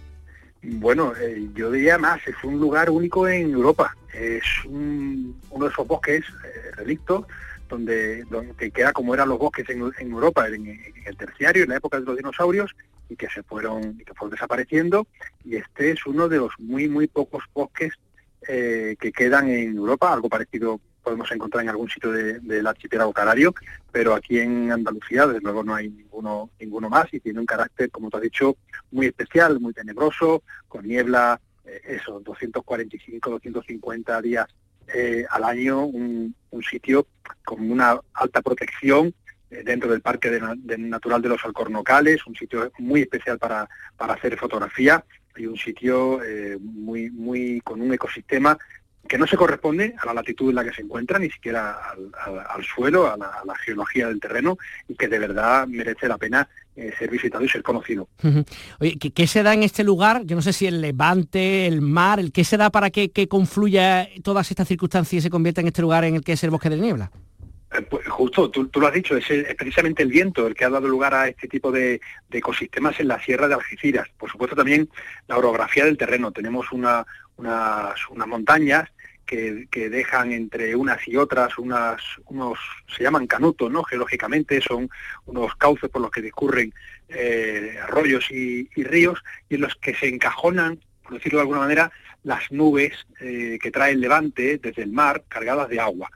[0.63, 3.97] Bueno, eh, yo diría más, es un lugar único en Europa.
[4.13, 7.25] Es un- uno de esos bosques eh, relictos
[7.69, 11.63] donde, donde que queda como eran los bosques en, en Europa en, en el terciario,
[11.65, 12.75] en la época de los dinosaurios,
[13.09, 15.07] y que se fueron, que fueron desapareciendo.
[15.45, 17.93] Y este es uno de los muy, muy pocos bosques
[18.49, 23.13] eh, que quedan en Europa, algo parecido podemos encontrar en algún sitio de- del archipiélago
[23.13, 23.55] canario,
[23.93, 27.91] pero aquí en Andalucía desde luego no hay ninguno, ninguno más y tiene un carácter,
[27.93, 28.57] como tú has dicho,
[28.91, 34.47] muy especial, muy tenebroso, con niebla, eh, eso, 245, 250 días
[34.93, 36.35] eh, al año, un,
[36.69, 37.07] sitio
[37.45, 39.15] con una alta protección
[39.51, 40.41] eh, dentro del Parque
[40.79, 45.05] Natural de los Alcornocales, un sitio muy especial para, para hacer fotografía
[45.37, 48.59] y un sitio eh, muy, muy con un ecosistema
[49.07, 51.79] que no se corresponde a la latitud en la que se encuentra, ni siquiera
[52.55, 56.93] al, suelo, a la, geología del terreno, y que de verdad merece la pena eh,
[56.99, 58.09] ser visitado y ser conocido.
[58.81, 60.23] Oye, ¿qué, qué se da en este lugar?
[60.25, 63.29] Yo no sé si el levante, el mar, el qué se da para que, que
[63.29, 66.51] confluya todas estas circunstancias y se convierta en este lugar en el que es el
[66.51, 67.11] bosque de niebla.
[67.77, 70.71] Eh, pues justo, tú, tú lo has dicho, es, precisamente el viento el que ha
[70.71, 74.09] dado lugar a este tipo de, ecosistemas en la sierra de Algeciras.
[74.19, 74.89] Por supuesto también
[75.27, 76.33] la orografía del terreno.
[76.33, 78.89] Tenemos una- unas, unas montañas
[79.25, 82.59] que, que dejan entre unas y otras unas, unos,
[82.95, 83.83] se llaman canutos, ¿no?
[83.83, 84.89] Geológicamente son
[85.25, 86.73] unos cauces por los que discurren
[87.09, 91.61] eh, arroyos y, y ríos y en los que se encajonan, por decirlo de alguna
[91.61, 91.91] manera,
[92.23, 96.11] las nubes eh, que trae el levante desde el mar cargadas de agua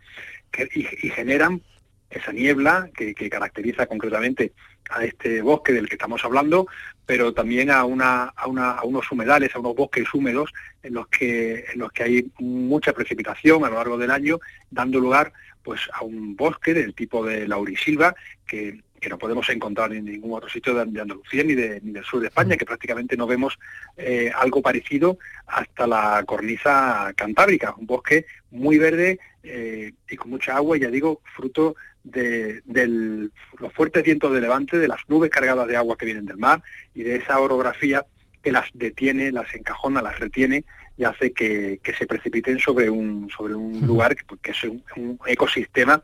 [0.51, 1.63] que- y, y generan
[2.11, 4.53] esa niebla que, que caracteriza concretamente
[4.91, 6.67] a este bosque del que estamos hablando,
[7.07, 11.07] pero también a, una, a, una- a unos humedales, a unos bosques húmedos en los
[11.07, 15.33] que en los que hay mucha precipitación a lo largo del año, dando lugar
[15.63, 18.15] pues a un bosque del tipo de laurisilva
[18.47, 22.21] que, que no podemos encontrar en ningún otro sitio de, Andalucía ni, de- del sur
[22.21, 23.57] de España, que prácticamente no vemos
[23.97, 30.57] eh, algo parecido hasta la cornisa cantábrica, un bosque muy verde eh, y con mucha
[30.57, 35.69] agua, ya digo, fruto de, del- los fuertes vientos de levante, de las nubes cargadas
[35.69, 36.63] de agua que vienen del mar
[36.95, 38.05] y de esa orografía
[38.43, 40.65] que las detiene, las encajona, las retiene
[40.97, 44.83] y hace que, que se precipiten sobre un, sobre un lugar que, que es un,
[44.97, 46.03] un ecosistema,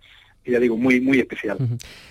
[0.53, 1.59] ya digo, muy, muy especial.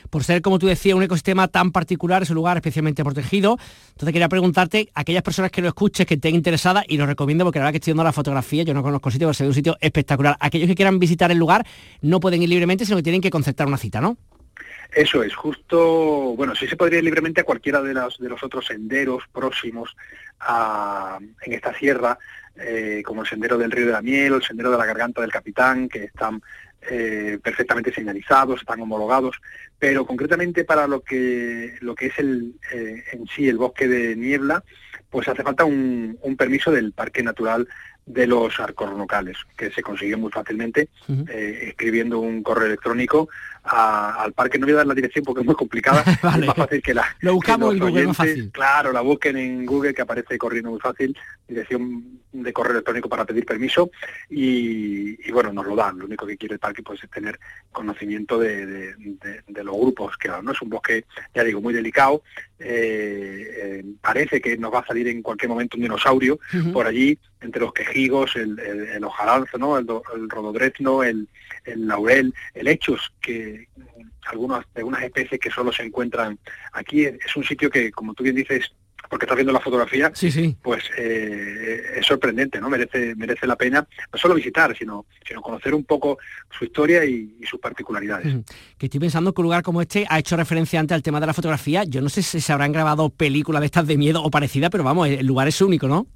[0.10, 3.58] Por ser, como tú decías, un ecosistema tan particular, es un lugar especialmente protegido.
[3.90, 7.60] Entonces quería preguntarte, aquellas personas que lo escuchen, que estén interesadas, y lo recomiendo porque
[7.60, 9.50] la verdad que estoy viendo la fotografía, yo no conozco el sitio, pero se ve
[9.50, 10.38] un sitio espectacular.
[10.40, 11.66] Aquellos que quieran visitar el lugar
[12.02, 14.18] no pueden ir libremente, sino que tienen que concertar una cita, ¿no?
[14.94, 18.42] Eso es, justo, bueno, sí se podría ir libremente a cualquiera de, las, de los
[18.44, 19.96] otros senderos próximos
[20.40, 22.18] a- en esta sierra,
[22.58, 25.20] eh, como el sendero del Río de la Miel o el sendero de la Garganta
[25.22, 26.42] del Capitán, que están
[26.90, 29.42] eh, perfectamente señalizados, están homologados,
[29.80, 34.16] pero concretamente para lo que, lo que es el, eh, en sí el bosque de
[34.16, 34.64] niebla,
[35.10, 37.68] pues hace falta un, un permiso del Parque Natural
[38.06, 40.90] de los Arcornocales, que se consigue muy fácilmente
[41.28, 43.30] eh, escribiendo un correo electrónico
[43.66, 44.58] a- al parque.
[44.60, 46.42] No voy a dar la dirección porque es muy complicada, Vale.
[46.42, 47.06] es más fácil que la...
[47.20, 48.52] Lo buscamos en Google, oyentes- fácil.
[48.52, 53.24] Claro, la busquen en Google que aparece corriendo muy fácil, dirección de correo electrónico para
[53.26, 53.90] pedir permiso
[54.30, 55.98] y, y, bueno, nos lo dan.
[55.98, 57.40] Lo único que quiere el parque pues es tener
[57.72, 61.74] conocimiento de, de- de- de los grupos que no es un bosque, ya digo, muy
[61.74, 62.22] delicado.
[62.60, 63.48] Eh,
[63.80, 66.40] eh, parece que nos va a salir en cualquier momento un dinosaurio
[66.74, 69.78] por allí, entre los quejigos, el, el, el hojaranzo, ¿no?
[69.78, 71.28] el, el rododrezno, el,
[71.64, 73.68] el laurel, helechos, que
[74.28, 76.40] algunas de unas especies que solo se encuentran
[76.74, 77.06] aquí.
[77.06, 78.74] Es un sitio que, como tú bien dices,
[79.10, 80.58] porque estás viendo la fotografía, sí, sí.
[80.62, 82.70] pues eh, es sorprendente, ¿no?
[82.70, 86.18] Merece, merece la pena no solo visitar, sino, sino conocer un poco
[86.58, 88.36] su historia y, y sus particularidades.
[88.78, 91.28] Que estoy pensando que un lugar como este ha hecho referencia antes al tema de
[91.28, 91.84] la fotografía.
[91.84, 94.84] Yo no sé si se habrán grabado películas de estas de miedo o parecidas, pero
[94.84, 96.08] vamos, el lugar es único, ¿no?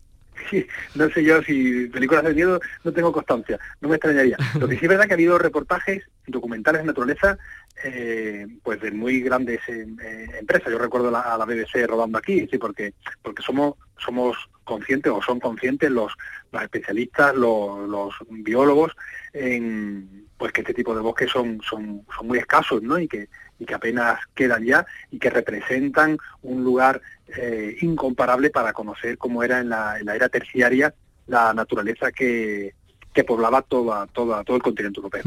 [0.96, 4.38] No sé yo si películas de miedo no tengo constancia, no me extrañaría.
[4.60, 7.38] Lo que sí es verdad que ha habido reportajes documentales de naturaleza
[7.84, 10.70] eh, pues de muy grandes eh, eh, empresas.
[10.72, 15.22] Yo recuerdo la- a la BBC rodando aquí, sí, porque porque somos somos conscientes o
[15.22, 16.14] son conscientes los,
[16.52, 18.96] los especialistas, los, los biólogos
[19.34, 23.00] en pues que este tipo de bosques son son, son muy escasos, ¿no?
[23.00, 27.02] Y que y que apenas quedan ya y que representan un lugar
[27.38, 30.94] eh, incomparable para conocer cómo era en la, en la era terciaria
[31.28, 32.74] la naturaleza que,
[33.14, 35.22] que poblaba toda, toda, todo el continente europeo.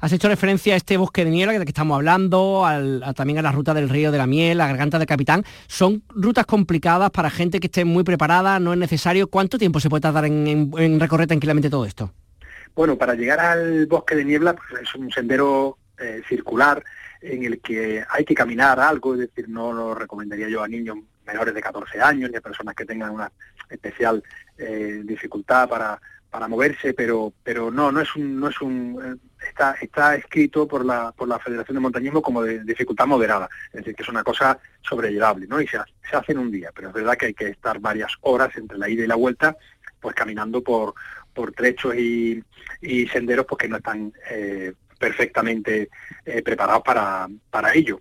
[0.00, 3.38] Has hecho referencia a este bosque de niebla del que estamos hablando, al- a- también
[3.38, 5.44] a la ruta del río de la miel, la garganta del capitán.
[5.66, 9.28] Son rutas complicadas para gente que esté muy preparada, no es necesario.
[9.28, 12.12] ¿Cuánto tiempo se puede tardar en, en- en recorrer tranquilamente todo esto?
[12.74, 16.82] Bueno, para llegar al bosque de niebla pues, es un sendero eh, circular
[17.20, 20.96] en el que hay que caminar algo, es decir, no lo recomendaría yo a niños
[21.26, 23.30] menores de 14 años ni a personas que tengan unas
[23.70, 24.22] especial
[24.58, 26.00] eh, dificultad para,
[26.30, 30.66] para moverse, pero pero no, no es un, no es un eh, está, está escrito
[30.66, 34.08] por la, por la Federación de Montañismo como de dificultad moderada, es decir, que es
[34.08, 35.60] una cosa sobrellevable, ¿no?
[35.60, 38.12] Y se, se hace en un día, pero es verdad que hay que estar varias
[38.22, 39.56] horas entre la ida y la vuelta,
[40.00, 40.94] pues caminando por,
[41.32, 42.42] por trechos y,
[42.80, 45.88] y senderos pues que no están eh, perfectamente
[46.24, 48.00] eh, preparados para, para ello.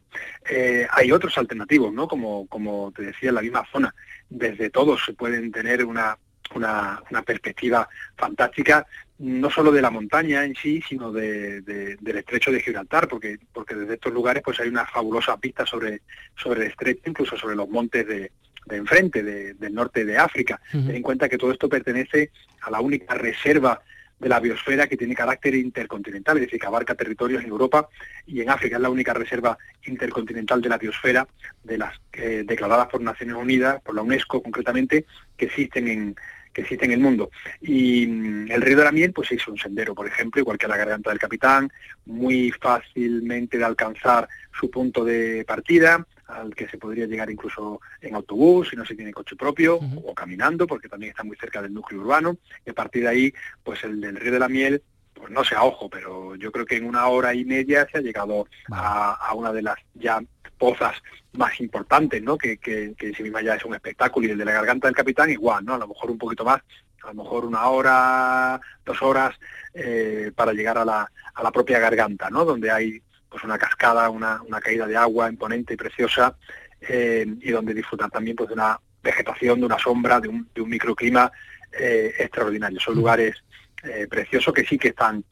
[0.49, 2.07] Eh, hay otros alternativos, ¿no?
[2.07, 3.93] Como, como te decía, en la misma zona.
[4.29, 6.15] Desde todos se pueden tener una,
[6.55, 8.85] una, una perspectiva fantástica,
[9.17, 13.37] no solo de la montaña en sí, sino de- de- del estrecho de Gibraltar, porque,
[13.51, 16.01] porque desde estos lugares pues hay unas fabulosas vistas sobre,
[16.35, 18.31] sobre el estrecho, incluso sobre los montes de,
[18.67, 20.61] de enfrente, de- del norte de África.
[20.71, 22.29] Ten en cuenta que todo esto pertenece
[22.61, 23.81] a la única reserva
[24.21, 27.89] de la biosfera que tiene carácter intercontinental, es decir, que abarca territorios en Europa
[28.27, 28.75] y en África.
[28.75, 31.27] Es la única reserva intercontinental de la biosfera,
[31.63, 35.05] de las eh, declaradas por Naciones Unidas, por la UNESCO concretamente,
[35.35, 36.15] que existen en
[36.53, 37.31] que existe en el mundo.
[37.61, 40.67] Y mm, el río de la miel pues es un sendero, por ejemplo, igual que
[40.67, 41.71] la garganta del capitán,
[42.05, 48.15] muy fácilmente de alcanzar su punto de partida, al que se podría llegar incluso en
[48.15, 51.73] autobús, si no se tiene coche propio, o caminando, porque también está muy cerca del
[51.73, 54.81] núcleo urbano, y a partir de ahí, pues el del río de la miel,
[55.13, 57.97] pues no sé a ojo, pero yo creo que en una hora y media se
[57.97, 60.21] ha llegado a, a una de las ya
[60.57, 60.95] pozas
[61.33, 62.37] más importantes, ¿no?
[62.37, 64.87] Que, que, que en sí misma ya es un espectáculo, y el de la garganta
[64.87, 65.75] del capitán igual, ¿no?
[65.75, 66.61] A lo mejor un poquito más,
[67.03, 69.35] a lo mejor una hora, dos horas,
[69.73, 72.45] eh, para llegar a la, a la propia garganta, ¿no?
[72.45, 73.01] Donde hay
[73.31, 76.35] pues una cascada, una, una caída de agua imponente y preciosa,
[76.81, 80.61] eh, y donde disfrutar también pues de una vegetación, de una sombra, de un, de
[80.61, 81.31] un microclima
[81.71, 82.79] eh, extraordinario.
[82.79, 83.35] Son lugares
[83.83, 85.23] eh, preciosos que sí que están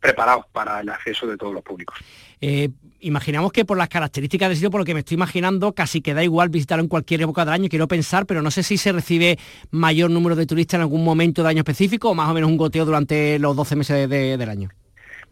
[0.00, 1.96] preparados para el acceso de todos los públicos.
[2.40, 2.68] Eh,
[3.00, 6.14] imaginamos que por las características del sitio, por lo que me estoy imaginando, casi que
[6.14, 8.92] da igual visitarlo en cualquier época del año, quiero pensar, pero no sé si se
[8.92, 9.38] recibe
[9.72, 12.56] mayor número de turistas en algún momento de año específico o más o menos un
[12.56, 14.68] goteo durante los 12 meses de- del año.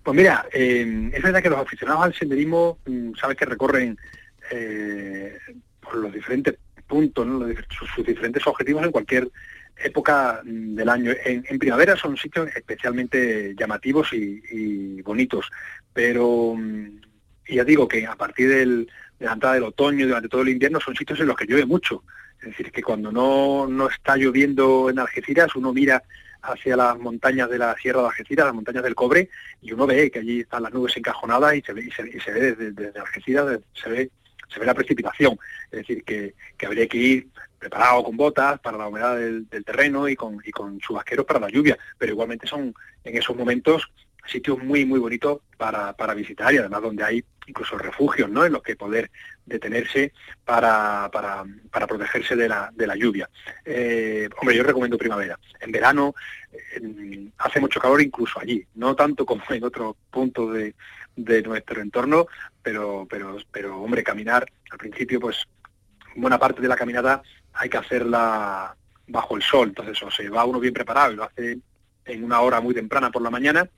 [0.06, 3.98] Pues mira, eh, es verdad que los aficionados al senderismo, mm, sabes que recorren
[4.52, 5.36] eh,
[5.94, 6.54] los diferentes
[6.86, 7.26] puntos,
[7.76, 9.28] sus, diferentes objetivos en cualquier
[9.76, 11.10] época mm, del año.
[11.24, 15.50] En, primavera son sitios especialmente llamativos y, bonitos,
[15.92, 17.00] pero mm,
[17.48, 18.88] ya digo que a partir del-
[19.18, 21.46] de la entrada del otoño y durante todo el invierno son sitios en los que
[21.46, 22.04] llueve mucho.
[22.38, 26.04] Es decir, que cuando no, no está lloviendo en Algeciras, uno mira
[26.42, 29.28] hacia las montañas de la Sierra de Algeciras, las montañas del Cobre,
[29.62, 32.20] y uno ve que allí están las nubes encajonadas y se ve, y se, y
[32.20, 33.00] se ve desde, desde
[33.74, 34.10] se ve,
[34.48, 35.38] se ve la precipitación.
[35.70, 37.28] Es decir, que, que habría que ir
[37.58, 41.40] preparado con botas para la humedad del, del terreno y con, y con chubasqueros para
[41.40, 42.74] la lluvia, pero igualmente son
[43.04, 43.90] en esos momentos
[44.26, 48.44] sitios muy, muy bonitos para, para visitar y además donde hay incluso refugios ¿no?
[48.44, 49.10] en los que poder
[49.44, 50.12] detenerse
[50.44, 53.30] para, para, para protegerse de la, de la lluvia.
[53.64, 55.38] Eh, hombre, yo recomiendo primavera.
[55.60, 56.14] En verano
[57.38, 60.74] hace mucho calor incluso allí, no tanto como en otros puntos de,
[61.16, 62.26] de nuestro entorno,
[62.62, 65.44] pero, pero, pero hombre, caminar al principio, pues
[66.16, 67.22] buena parte de la caminata
[67.54, 68.74] hay que hacerla
[69.08, 71.58] bajo el sol, entonces o se va uno bien preparado y lo hace
[72.04, 73.68] en una hora muy temprana por la mañana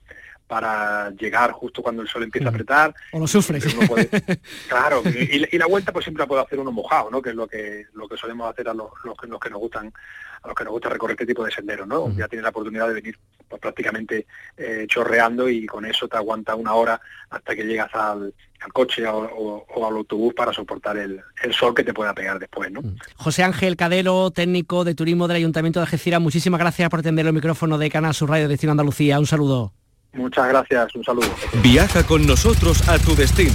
[0.49, 3.63] para llegar justo cuando el sol empieza a apretar O lo sufres.
[3.87, 4.09] Puede-
[4.67, 7.21] claro, y, y la vuelta pues siempre la puede hacer uno mojado, ¿no?
[7.21, 9.59] Que es lo que lo que solemos hacer a los, los que, los que nos
[9.59, 9.93] gustan
[10.41, 12.09] a los que nos gusta recorrer este tipo de senderos, ¿no?
[12.17, 14.25] Ya tienes la oportunidad de venir pues, prácticamente
[14.57, 19.05] eh, chorreando y con eso te aguanta una hora hasta que llegas al, al coche
[19.05, 22.71] o, o- o al autobús para soportar el, el sol que te pueda pegar después,
[22.71, 22.81] ¿no?
[23.17, 27.33] José Ángel Cadelo, técnico de turismo del Ayuntamiento de Algeciras, muchísimas gracias por atender el
[27.33, 29.19] micrófono de Canal Sur Radio Destino Andalucía.
[29.19, 29.73] Un saludo.
[30.13, 31.27] Muchas gracias, un saludo.
[31.61, 33.53] Viaja con nosotros a tu destino.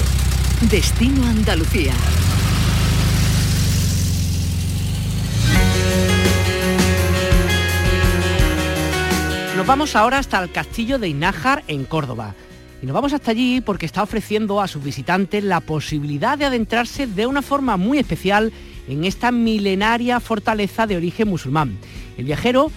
[0.71, 1.93] Destino Andalucía.
[9.57, 12.35] Nos vamos ahora hasta el castillo de Inájar en Córdoba.
[12.83, 17.07] Y nos vamos hasta allí porque está ofreciendo a sus visitantes la posibilidad de adentrarse
[17.07, 18.53] de una forma muy especial
[18.89, 21.79] en esta milenaria fortaleza de origen musulmán.
[22.17, 22.71] El viajero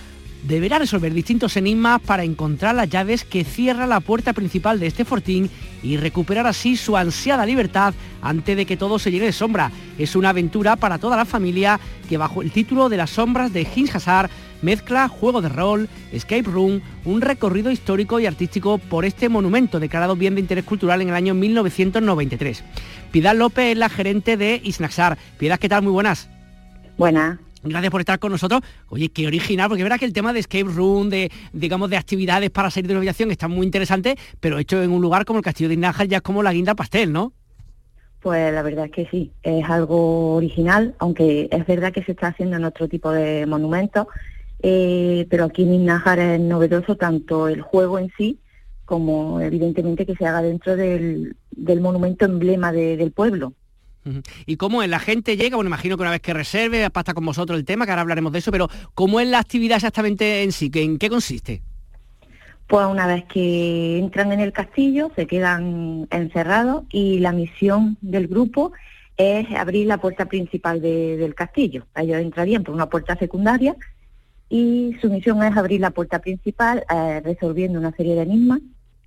[0.44, 5.06] deberá resolver distintos enigmas para encontrar las llaves que cierran la puerta principal de este
[5.06, 5.50] fortín
[5.84, 9.72] y recuperar así su ansiada libertad antes de que todo se llene de sombra.
[9.98, 11.80] Es una aventura para toda la familia
[12.10, 14.30] que bajo el título de las sombras de Hins Hazar
[14.62, 20.16] mezcla juego de rol, escape room, un recorrido histórico y artístico por este monumento declarado
[20.16, 22.64] bien de interés cultural en el año 1993.
[23.12, 25.18] Piedad López es la gerente de Isnaxar.
[25.38, 25.84] Piedad, ¿qué tal?
[25.84, 26.30] Muy buenas.
[26.98, 27.47] Buenas.
[27.64, 28.62] Gracias por estar con nosotros.
[28.90, 32.50] Oye, qué original, porque verdad que el tema de escape room, de digamos de actividades
[32.50, 35.44] para salir de una habitación está muy interesante, pero hecho en un lugar como el
[35.46, 37.34] Castillo de Inajar ya es como la guinda pastel, ¿no?
[38.22, 42.28] Pues la verdad es que sí, es algo original, aunque es verdad que se está
[42.28, 44.08] haciendo en otro tipo de monumentos,
[44.64, 48.40] eh, pero aquí en Innájar es novedoso tanto el juego en sí
[48.86, 51.36] como evidentemente que se haga dentro del,
[51.82, 53.54] monumento emblema de- del pueblo.
[54.46, 54.90] ¿Y cómo es?
[54.90, 57.86] La gente llega, bueno, imagino que una vez que reserve, pasta con vosotros el tema,
[57.86, 60.70] que ahora hablaremos de eso, pero ¿cómo es la actividad exactamente en sí?
[60.70, 61.62] ¿Que- ¿En qué consiste?
[62.68, 68.28] Pues una vez que entran en el castillo, se quedan encerrados y la misión del
[68.28, 68.74] grupo
[69.16, 71.88] es abrir la puerta principal de- del castillo.
[71.96, 73.76] Ellos entrarían por una puerta secundaria
[74.50, 78.60] y su misión es abrir la puerta principal eh, resolviendo una serie de enigmas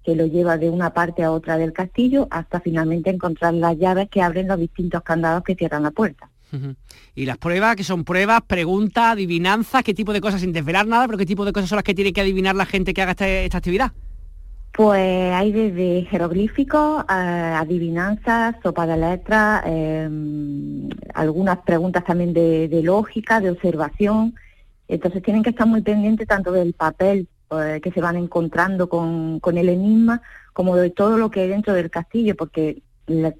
[0.05, 4.09] que lo lleva de una parte a otra del castillo hasta finalmente encontrar las llaves
[4.09, 6.29] que abren los distintos candados que cierran la puerta.
[7.15, 11.07] Y las pruebas, que son pruebas, preguntas, adivinanzas, qué tipo de cosas, sin desvelar nada,
[11.07, 13.13] pero qué tipo de cosas son las que tiene que adivinar la gente que haga
[13.13, 13.93] esta, esta actividad.
[14.73, 20.09] Pues hay desde jeroglíficos, eh, adivinanzas, sopa de letras, eh,
[21.15, 24.35] algunas preguntas también de, de lógica, de observación.
[24.89, 29.41] Entonces tienen que estar muy pendientes tanto del papel eh, que se van encontrando con,
[29.41, 30.23] con el enigma,
[30.53, 32.83] como de todo lo que hay dentro del castillo, porque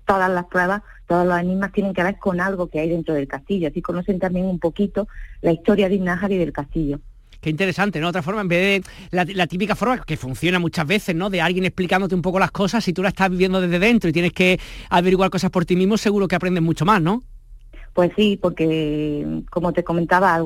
[0.05, 3.29] todas las pruebas, todos los enigmas tienen que ver con algo que hay dentro del
[3.29, 3.69] castillo.
[3.69, 5.07] Así conocen también un poquito
[5.43, 7.01] la historia de Innájar y del castillo.
[7.41, 8.09] Qué interesante, ¿no?
[8.09, 11.31] Otra forma, en vez de la, la típica forma que funciona muchas veces, ¿no?
[11.31, 14.13] De alguien explicándote un poco las cosas, si tú la estás viviendo desde dentro y
[14.13, 17.23] tienes que averiguar cosas por ti mismo, seguro que aprendes mucho más, ¿no?
[17.93, 20.41] Pues sí, porque como te comentaba,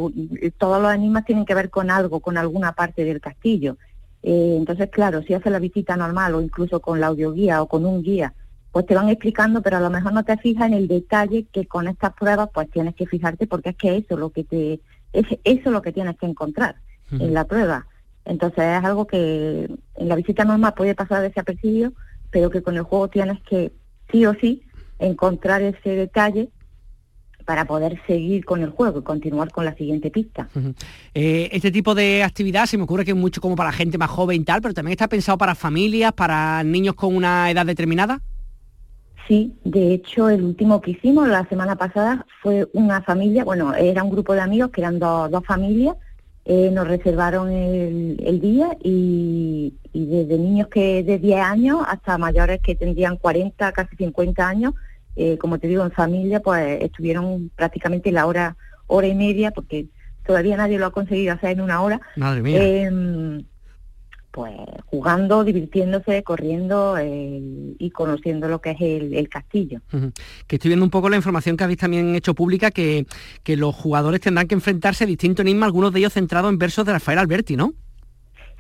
[0.59, 3.77] todos los enigmas tienen que ver con algo, con alguna parte del castillo.
[4.23, 7.85] Eh, entonces, claro, si haces la visita normal o incluso con la audioguía o con
[7.85, 8.33] un guía,
[8.73, 11.67] pues te van explicando, pero a lo mejor no te fijas en el detalle que
[11.67, 14.81] con estas pruebas pues tienes que fijarte porque es que eso lo que te
[15.13, 16.77] es eso lo que tienes que encontrar
[17.13, 17.87] en la prueba.
[18.25, 21.93] Entonces es algo que en la visita normal puede pasar desapercibido,
[22.31, 23.71] pero que con el juego tienes que
[24.11, 24.63] sí o sí
[24.99, 26.49] encontrar ese detalle
[27.45, 30.49] para poder seguir con el juego y continuar con la siguiente pista.
[31.15, 34.11] Eh, este tipo de actividad se me ocurre que es mucho como para gente más
[34.11, 38.21] joven y tal, pero también está pensado para familias, para niños con una edad determinada.
[39.29, 44.03] Sí, de hecho el último que hicimos la semana pasada fue una familia, bueno, era
[44.03, 45.97] un grupo de amigos que eran dos, dos familias,
[46.45, 52.19] eh, nos reservaron el, el día y, y desde niños que de 10 años hasta
[52.19, 54.75] mayores que tendrían 40, casi 50 años,
[55.17, 58.57] eh, como te digo, en familia, pues estuvieron prácticamente la hora,
[58.87, 59.87] hora y media, porque
[60.27, 62.01] todavía nadie lo ha conseguido hacer en una hora.
[62.17, 62.63] Madre mía.
[62.63, 63.45] Em,
[64.35, 64.53] pues
[64.87, 67.41] jugando, divirtiéndose, corriendo eh,
[67.79, 69.81] y conociendo lo que es el, el castillo.
[70.49, 73.07] Que estoy viendo un poco la información que habéis también hecho pública, que,
[73.45, 76.85] que los jugadores tendrán que enfrentarse a distintos enigmas, algunos de ellos centrados en versos
[76.85, 77.75] de Rafael Alberti, ¿no?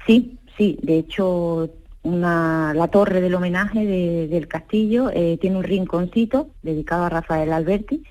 [0.07, 1.68] Sí, sí, de hecho
[2.05, 7.52] una, la torre del homenaje de- del castillo eh, tiene un rinconcito dedicado a Rafael
[7.52, 8.05] Alberti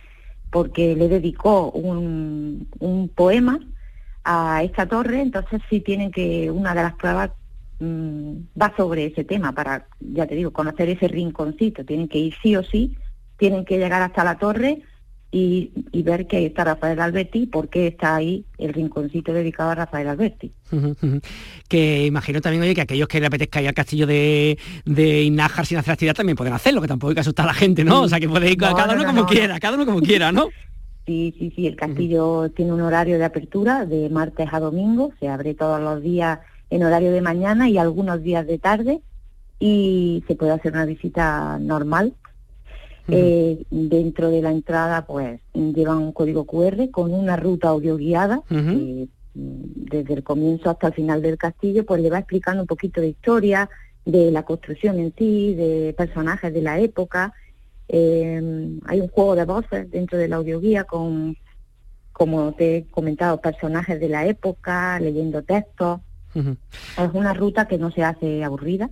[0.51, 3.59] porque le dedicó un, un poema
[4.23, 7.31] a esta torre, entonces sí tienen que, una de las pruebas
[7.79, 12.33] mm, va sobre ese tema para, ya te digo, conocer ese rinconcito, tienen que ir
[12.41, 12.95] sí o sí,
[13.37, 14.81] tienen que llegar hasta la torre
[15.33, 19.71] y, y ver que está Rafael Alberti y por qué está ahí el rinconcito dedicado
[19.71, 20.51] a Rafael Alberti.
[21.67, 25.65] Que imagino también, oye, que aquellos que le apetezca ir al castillo de, de Inájar
[25.65, 28.03] sin hacer actividad también pueden hacerlo, que tampoco hay que asustar a la gente, ¿no?
[28.03, 29.85] O sea, que puede ir No, cada no, uno no, como no, quiera, cada uno
[29.87, 30.49] como quiera, ¿no?
[31.07, 35.29] Sí, sí, sí, el castillo tiene un horario de apertura de martes a domingo, se
[35.29, 39.01] abre todos los días en horario de mañana y algunos días de tarde
[39.59, 42.13] y se puede hacer una visita normal.
[43.09, 48.55] Eh, dentro de la entrada pues llevan un código QR con una ruta audioguiada que,
[48.55, 53.01] mm, desde el comienzo hasta el final del castillo pues le va explicando un poquito
[53.01, 53.69] de historia,
[54.05, 57.33] de la construcción en sí, de personajes de la época.
[57.89, 61.35] Eh, hay un juego de voces dentro de la audioguía con,
[62.13, 65.99] como te he comentado, personajes de la época, leyendo textos.
[66.35, 68.89] Es una ruta que no se hace aburrida,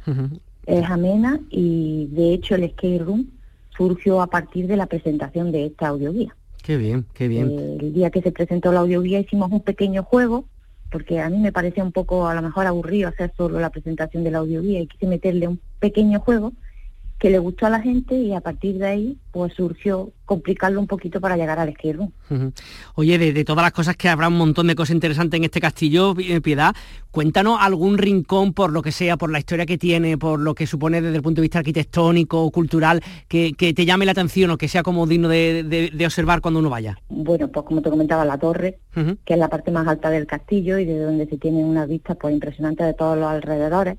[0.65, 3.31] es amena y de hecho el skate room
[3.75, 6.35] surgió a partir de la presentación de esta audioguía.
[6.63, 7.49] Qué bien, qué bien.
[7.49, 10.45] Eh, el día que se presentó la audioguía hicimos un pequeño juego,
[10.91, 14.23] porque a mí me parecía un poco a lo mejor aburrido hacer solo la presentación
[14.23, 16.53] de la audioguía y quise meterle un pequeño juego
[17.21, 20.87] que le gustó a la gente y a partir de ahí pues surgió complicarlo un
[20.87, 21.69] poquito para llegar al.
[21.69, 22.51] Ujú.
[22.95, 25.61] Oye, de, de todas las cosas que habrá un montón de cosas interesantes en este
[25.61, 26.73] castillo, eh, Piedad,
[27.11, 30.65] cuéntanos algún rincón por lo que sea, por la historia que tiene, por lo que
[30.65, 34.49] supone desde el punto de vista arquitectónico o cultural, que, que te llame la atención
[34.49, 36.97] o que sea como digno de, de- de observar cuando uno vaya.
[37.09, 38.79] Bueno, pues como te comentaba, la torre,
[39.25, 42.17] que es la parte más alta del castillo y de donde se tienen unas vistas
[42.19, 43.97] pues impresionantes de todos los alrededores.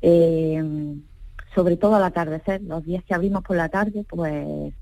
[0.00, 0.62] Eh,
[1.54, 4.74] sobre todo al atardecer, los días que abrimos por la tarde, pues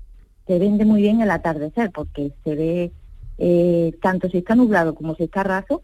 [0.47, 2.91] se vende muy bien el atardecer porque se ve
[3.37, 5.81] eh, tanto si está nublado como si está raso,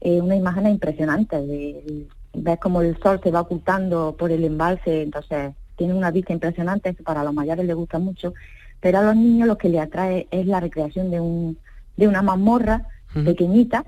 [0.00, 1.40] eh, una imagen impresionante.
[1.40, 6.32] De, ves como el sol se va ocultando por el embalse, entonces tiene una vista
[6.32, 8.34] impresionante, eso para los mayores les gusta mucho,
[8.80, 11.58] pero a los niños lo que les atrae es la recreación de, un,
[11.96, 13.84] de una mazmorra pequeñita,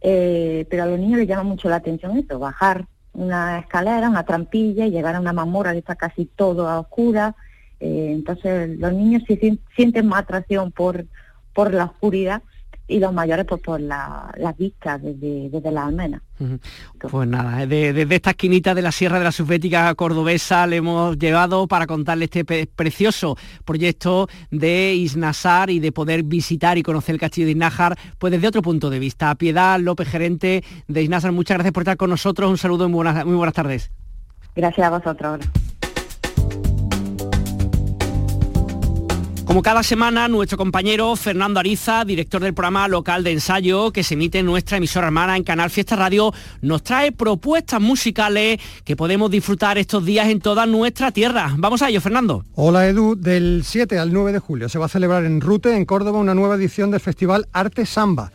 [0.00, 2.86] eh, pero a los niños les llama mucho la atención eso, bajar
[3.16, 7.34] una escalera, una trampilla y llegar a una mazmorra que está casi todo a oscura.
[7.80, 9.22] Eh, entonces los niños
[9.74, 11.06] sienten más atracción por,
[11.52, 12.42] por la oscuridad
[12.88, 16.22] y los mayores pues por la, las vistas desde, desde la almena.
[16.38, 16.58] Ujú.
[17.10, 20.76] Pues nada, eh, de- desde esta esquinita de la Sierra de la Subbética Cordobesa le
[20.76, 27.14] hemos llevado para contarle este precioso proyecto de Isnasar y de poder visitar y conocer
[27.14, 29.34] el castillo de Isnájar, pues desde otro punto de vista.
[29.34, 32.96] Piedad López, gerente de Isnasar, muchas gracias por estar con nosotros, un saludo y muy
[33.04, 33.90] buenas, muy buenas tardes.
[34.54, 35.40] Gracias a vosotros.
[39.46, 44.14] Como cada semana, nuestro compañero Fernando Ariza, director del programa local de ensayo que se
[44.14, 49.30] emite en nuestra emisora hermana en Canal Fiesta Radio, nos trae propuestas musicales que podemos
[49.30, 51.54] disfrutar estos días en toda nuestra tierra.
[51.56, 52.44] Vamos a ello, Fernando.
[52.56, 55.84] Hola Edu, del 7 al 9 de julio se va a celebrar en Rute, en
[55.84, 58.32] Córdoba, una nueva edición del Festival Arte Samba.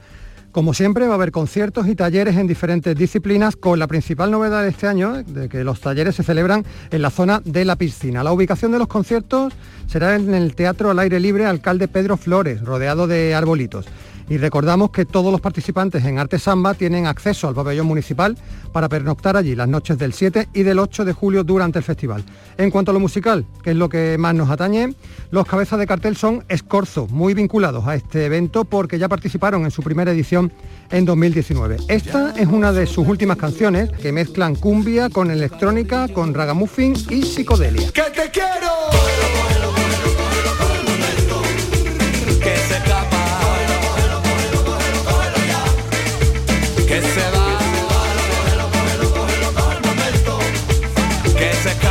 [0.52, 4.64] Como siempre va a haber conciertos y talleres en diferentes disciplinas con la principal novedad
[4.64, 8.22] de este año, de que los talleres se celebran en la zona de la piscina.
[8.22, 9.54] La ubicación de los conciertos
[9.88, 13.86] será en el Teatro al Aire Libre Alcalde Pedro Flores, rodeado de arbolitos.
[14.32, 18.38] Y recordamos que todos los participantes en Arte Samba tienen acceso al pabellón municipal
[18.72, 22.24] para pernoctar allí las noches del 7 y del 8 de julio durante el festival.
[22.58, 24.96] En cuanto a lo musical, que es lo que más nos atañe,
[25.32, 29.72] los cabezas de cartel son Escorzo, muy vinculados a este evento porque ya participaron en
[29.72, 30.54] su primera edición
[30.92, 31.76] en 2019.
[31.90, 37.24] Esta es una de sus últimas canciones que mezclan cumbia con electrónica, con ragamuffin y
[37.24, 37.92] psicodelia.
[37.92, 39.51] que te quiero.
[46.92, 47.58] Que se va.
[51.38, 51.80] Que se.
[51.80, 51.91] Que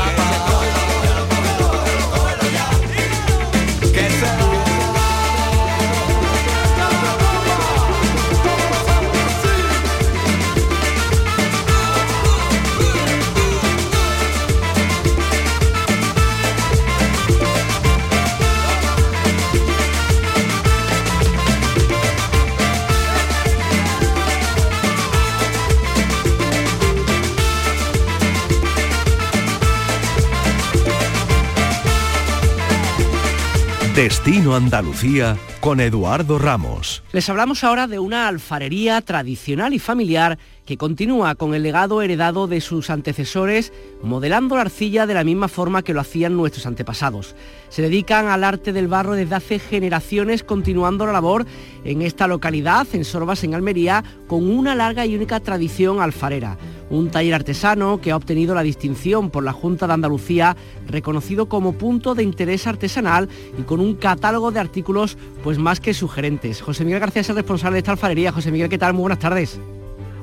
[34.01, 37.03] Destino Andalucía con Eduardo Ramos.
[37.13, 40.39] Les hablamos ahora de una alfarería tradicional y familiar
[40.71, 45.49] que continúa con el legado heredado de sus antecesores, modelando la arcilla de la misma
[45.49, 47.35] forma que lo hacían nuestros antepasados.
[47.71, 51.45] Se dedican al arte del barro desde hace generaciones, continuando la labor
[51.85, 56.57] en esta localidad, en Sorbas, en Almería, con una larga y única tradición alfarera.
[56.89, 60.57] Un taller artesano que ha obtenido la distinción por la Junta de Andalucía,
[60.87, 65.17] reconocido como punto de interés artesanal y con un catálogo de artículos
[65.59, 66.61] más que sugerentes.
[66.63, 68.33] José Miguel García es el responsable de esta alfarería.
[68.33, 68.95] José Miguel, ¿qué tal?
[68.95, 69.61] Muy buenas tardes.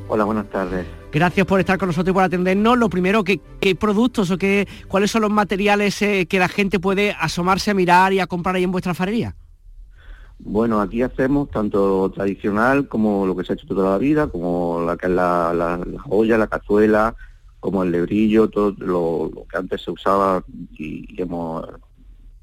[0.09, 0.85] Hola, buenas tardes.
[1.11, 2.77] Gracias por estar con nosotros y por atendernos.
[2.77, 6.79] Lo primero, ¿qué, qué productos o qué, cuáles son los materiales eh, que la gente
[6.79, 9.35] puede asomarse a mirar y a comprar ahí en vuestra alfarería?
[10.39, 14.83] Bueno, aquí hacemos tanto tradicional como lo que se ha hecho toda la vida, como
[14.85, 17.15] la que es la, la, la olla, la cazuela,
[17.59, 20.43] como el lebrillo, todo lo, lo que antes se usaba
[20.77, 21.67] y, y hemos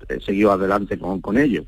[0.09, 1.65] eh, seguido adelante con, con ello.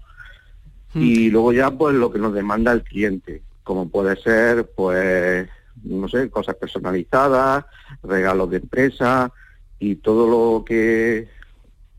[1.02, 5.48] Y luego ya pues lo que nos demanda el cliente, como puede ser pues
[5.84, 7.64] no sé, cosas personalizadas,
[8.02, 9.30] regalos de empresa
[9.78, 10.26] y todo
[10.58, 11.28] lo que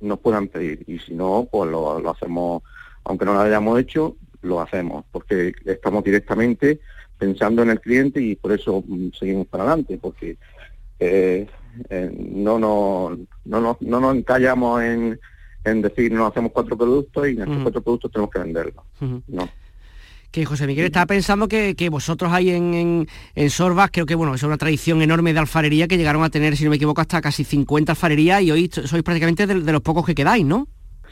[0.02, 0.84] nos puedan pedir.
[0.88, 2.64] Y si no, pues lo, lo hacemos,
[3.04, 6.80] aunque no lo hayamos hecho, lo hacemos, porque estamos directamente
[7.18, 10.38] pensando en el cliente y por eso mm, seguimos para adelante, porque
[11.00, 11.48] eh,
[11.90, 15.20] eh, no, no, no, nos- no nos encallamos en,
[15.68, 17.64] en decir nos hacemos cuatro productos y en estos Ujú.
[17.64, 18.84] cuatro productos tenemos que venderlos.
[19.28, 19.50] No.
[20.32, 24.14] Que José Miguel estaba pensando que, que vosotros ahí en, en, en Sorbas, creo que
[24.16, 27.00] bueno, es una tradición enorme de alfarería que llegaron a tener, si no me equivoco,
[27.02, 30.68] hasta casi 50 alfarerías y hoy sois prácticamente de, de los pocos que quedáis, ¿no?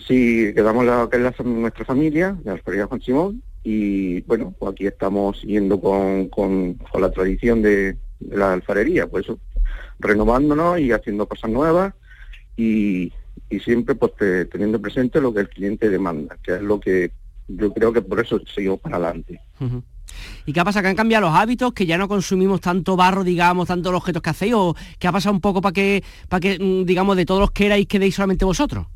[0.05, 4.73] Sí, quedamos la que es la, nuestra familia, de Alfarería Juan Simón, y bueno, pues
[4.73, 9.39] aquí estamos siguiendo con, con, con la tradición de, de la alfarería, por eso
[9.97, 11.93] renovándonos y haciendo cosas nuevas
[12.57, 13.11] y,
[13.49, 17.11] y siempre pues te- teniendo presente lo que el cliente demanda, que es lo que
[17.47, 19.39] yo creo que por eso seguimos para adelante.
[20.45, 20.83] ¿Y qué ha pasado?
[20.83, 21.73] ¿Que han cambiado los hábitos?
[21.73, 24.53] ¿Que ya no consumimos tanto barro, digamos, tanto los objetos que hacéis?
[24.55, 27.51] ¿O qué ha pasado un poco para que, para que mm, digamos, de todos los
[27.51, 28.87] que erais quedéis solamente vosotros?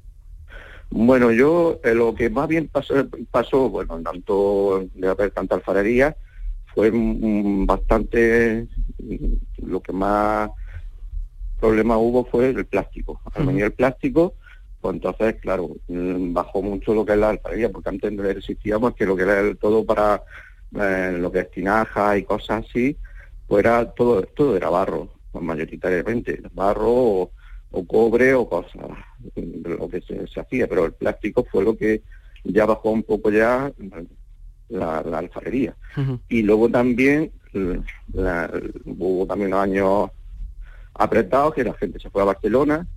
[0.91, 2.95] Bueno, yo eh, lo que más bien pasó,
[3.29, 6.15] pasó bueno, tanto de haber tanta alfarería,
[6.73, 8.67] fue mm, bastante,
[8.97, 10.49] mm, lo que más
[11.59, 13.21] problema hubo fue el plástico.
[13.33, 14.35] Al venir el plástico,
[14.81, 18.95] pues entonces, claro, mm, bajó mucho lo que es la alfarería, porque antes no existíamos
[18.95, 20.23] que lo que era el todo para
[20.75, 22.97] eh, lo que es tinaja y cosas así,
[23.47, 27.31] pues era todo, todo era barro, pues mayoritariamente, barro o,
[27.71, 28.89] o cobre o cosas,
[29.35, 32.03] de lo que se, se hacía, pero el plástico fue lo que
[32.43, 33.71] ya bajó un poco ya
[34.69, 35.75] la, la alfarería.
[36.29, 37.31] Y luego también
[38.13, 38.51] la-
[38.85, 40.11] hubo también unos años
[40.93, 42.87] apretados que la gente se fue a Barcelona,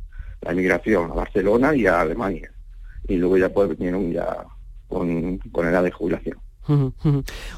[0.40, 2.51] la emigración a Barcelona y a Alemania.
[3.09, 4.45] Y luego ya pues vinieron ya
[4.88, 6.38] con, con edad de jubilación.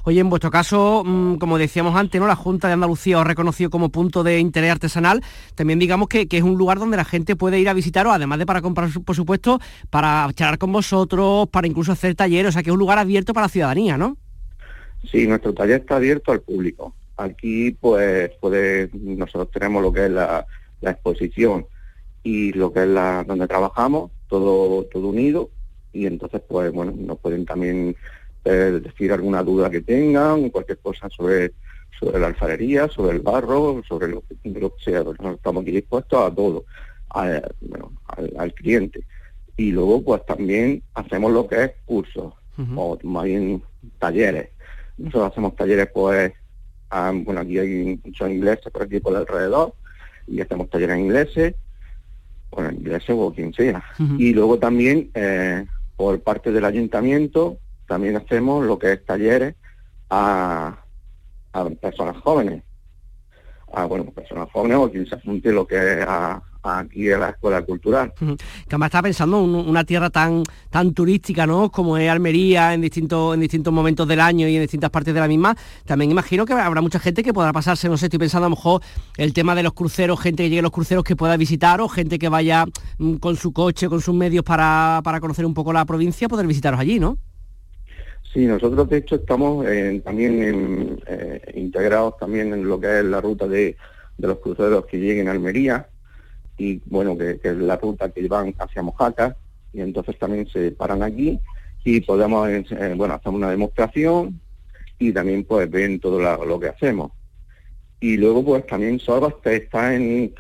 [0.05, 2.27] Oye, en vuestro caso, mm, como decíamos antes, ¿no?
[2.27, 5.23] La Junta de Andalucía os ha reconocido como punto de interés artesanal.
[5.55, 8.39] También digamos que, que es un lugar donde la gente puede ir a visitaros, además
[8.39, 9.61] de para comprar, su- por supuesto,
[9.91, 13.35] para charlar con vosotros, para incluso hacer talleres, o sea que es un lugar abierto
[13.35, 14.17] para la ciudadanía, ¿no?
[15.11, 16.95] Sí, nuestro taller está abierto al público.
[17.17, 20.47] Aquí, pues, puede, nosotros tenemos lo que es la,
[20.81, 21.67] la exposición
[22.23, 25.51] y lo que es la donde trabajamos, todo, todo unido,
[25.93, 27.95] y entonces, pues, bueno, nos pueden también
[28.45, 31.53] eh, decir alguna duda que tengan, cualquier cosa sobre
[32.01, 35.05] sobre la alfarería, sobre el barro, sobre lo que, lo que sea.
[35.05, 36.65] Nosotros estamos aquí dispuestos a todo,
[37.11, 39.05] a- bueno, al, al cliente.
[39.57, 42.35] Y luego, pues, también hacemos lo que es cursos,
[42.77, 43.63] o más bien
[44.01, 44.49] talleres.
[44.99, 46.33] Nosotros hacemos talleres, pues,
[46.95, 49.75] a- bueno, aquí hay muchos ingleses por aquí por alrededor,
[50.27, 51.55] y hacemos talleres ingleses,
[52.51, 53.83] bueno, ingleses o quien sea.
[54.19, 55.67] Y luego también, eh,
[55.97, 59.55] por parte del ayuntamiento, también hacemos lo que es talleres
[60.09, 60.79] a,
[61.53, 62.63] a personas jóvenes.
[63.73, 67.29] A, bueno, personas jóvenes o quien se apunte lo que es a, aquí a la
[67.31, 68.13] escuela cultural.
[68.19, 68.37] Que
[68.71, 71.71] además estaba pensando un- una tierra tan tan turística, ¿no?
[71.71, 75.21] Como es Almería en distintos en distintos momentos del año y en distintas partes de
[75.21, 75.57] la misma.
[75.85, 78.57] También imagino que habrá mucha gente que podrá pasarse, no sé, estoy pensando a lo
[78.57, 78.83] mejor
[79.17, 81.89] el tema de los cruceros, gente que llegue a los cruceros que pueda visitar o
[81.89, 82.65] gente que vaya
[82.99, 86.47] mm, con su coche, con sus medios para, para conocer un poco la provincia, poder
[86.47, 87.19] visitaros allí, ¿no?
[88.33, 93.05] Sí, nosotros de hecho estamos eh, también en, eh, integrados también en lo que es
[93.05, 93.77] la ruta de,
[94.19, 95.89] de los cruceros que lleguen a Almería
[96.57, 99.37] y bueno, que, que es la ruta que van hacia Mojaca
[99.73, 101.41] y entonces también se paran aquí
[101.85, 104.41] y podemos, eh, bueno, hacer una demostración
[104.99, 107.13] y también pues ven todo la- lo que hacemos.
[108.01, 110.35] Y luego pues también Sorbas está en,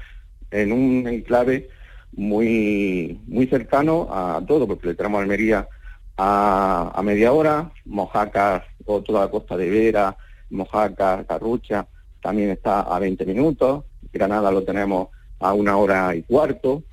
[0.50, 1.68] en un enclave
[2.12, 5.68] muy, muy cercano a todo, porque le tenemos Almería
[6.16, 10.16] a, a media hora, Mojaca o toda la costa de Vera,
[10.50, 11.88] Mojaca, Carrucha,
[12.22, 15.08] también está a 20 minutos, Granada lo tenemos
[15.40, 16.84] a una hora y cuarto,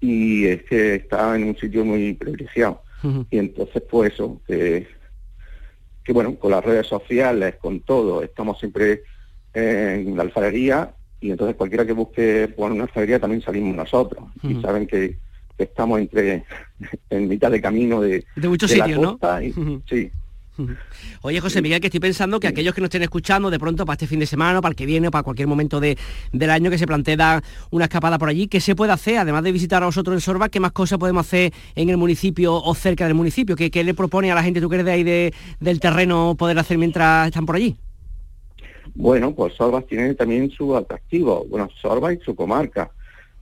[0.00, 2.82] y es que está en un sitio muy privilegiado.
[3.30, 4.86] Y entonces, pues eso, que,
[6.04, 9.02] que bueno, con las redes sociales, con todo, estamos siempre
[9.54, 14.24] en la alfarería y entonces cualquiera que busque por una alfarería también salimos nosotros.
[14.42, 15.18] Y saben que,
[15.56, 16.44] que estamos entre
[17.10, 19.12] en mitad de camino de, De muchos sitios, ¿no?
[19.42, 19.52] y-
[19.88, 20.10] sí.
[21.22, 23.94] Oye, José Miguel, que estoy pensando que aquellos que nos estén escuchando de pronto para
[23.94, 25.96] este fin de semana, para el que viene, o para cualquier momento de-
[26.32, 29.18] del año que se plantee dar una escapada por allí, ¿qué se puede hacer?
[29.18, 32.54] Además de visitar a vosotros en Sorba, ¿qué más cosas podemos hacer en el municipio
[32.54, 33.56] o cerca del municipio?
[33.56, 36.34] ¿Qué, qué le propone a la gente, tú que eres de ahí de- del terreno,
[36.38, 37.76] poder hacer mientras están por allí?
[38.94, 42.90] Bueno, pues Sorbas tiene también su atractivo, bueno, Sorbas y su comarca.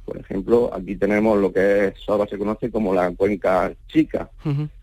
[0.05, 4.31] Por ejemplo, aquí tenemos lo que es Sorbas se conoce como la cuenca chica,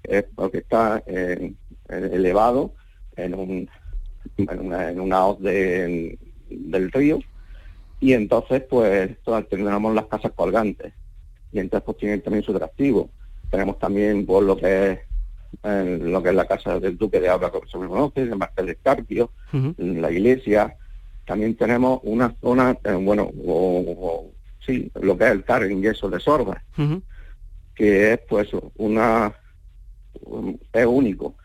[0.03, 1.53] es porque está eh,
[1.89, 2.73] elevado
[3.15, 3.69] en un
[4.37, 6.17] en una, en una hoz de-
[6.49, 7.19] del río.
[7.99, 10.93] Y entonces pues todas tenemos las casas colgantes.
[11.51, 13.09] Y entonces pues tiene también su atractivo.
[13.49, 14.99] Tenemos también por lo que es
[15.63, 18.65] eh, lo que es la casa del duque de Alba, como se conoce, el Martel
[18.67, 19.31] de Escarpio,
[20.01, 20.75] la iglesia.
[21.25, 25.81] También tenemos una zona, eh, bueno, o, o- sí, lo que es el car en
[25.81, 26.61] yeso de Sorba,
[27.75, 29.33] que es pues una
[30.21, 31.35] un- es único,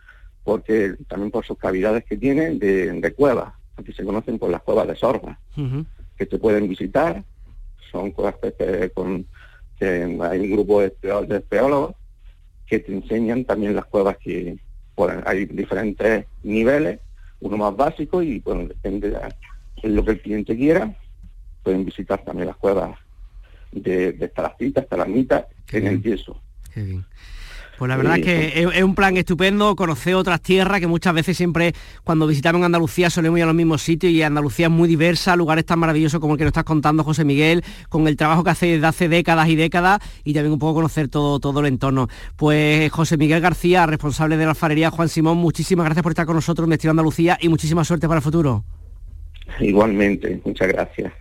[0.45, 4.63] porque también por sus cavidades que tiene de, de cuevas, aquí se conocen por las
[4.63, 5.39] cuevas de Sorba,
[6.17, 7.23] que se pueden visitar,
[7.91, 9.27] son cuevas que- con
[9.79, 9.87] que
[10.23, 10.95] hay un grupo de,
[11.29, 11.95] de espeólogos
[12.67, 14.57] que te enseñan también las cuevas que
[14.97, 17.01] bueno, hay diferentes niveles,
[17.41, 20.95] uno más básico y bueno, depende de lo que el cliente quiera,
[21.63, 22.97] pueden visitar también las cuevas
[23.73, 25.47] de, de estalactitas, estalagmitas
[25.79, 26.41] en el yeso.
[26.73, 27.05] Qué bien.
[27.83, 30.87] Pues la verdad Sí, es que es, es un plan estupendo, conocer otras tierras que
[30.87, 31.73] muchas veces siempre
[32.05, 35.67] cuando visitamos Andalucía solemos ir a los mismos sitios y Andalucía es muy diversa, lugares
[35.67, 38.67] tan maravillosos como el que nos estás contando José Miguel, con el trabajo que hace
[38.67, 42.07] desde hace décadas y décadas y también un poco conocer todo, todo el entorno.
[42.37, 46.37] Pues José Miguel García, responsable de la alfarería Juan Simón, muchísimas gracias por estar con
[46.37, 48.65] nosotros en Destino Andalucía y muchísima suerte para el futuro.
[49.59, 51.13] Igualmente, muchas gracias.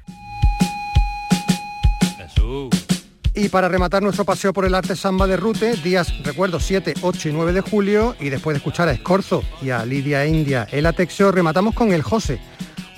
[3.44, 7.30] Y para rematar nuestro paseo por el arte samba de Rute, días, recuerdo, 7, 8
[7.30, 10.86] y 9 de julio, y después de escuchar a Escorzo y a Lidia India El
[10.86, 12.40] Atexio, rematamos con El José,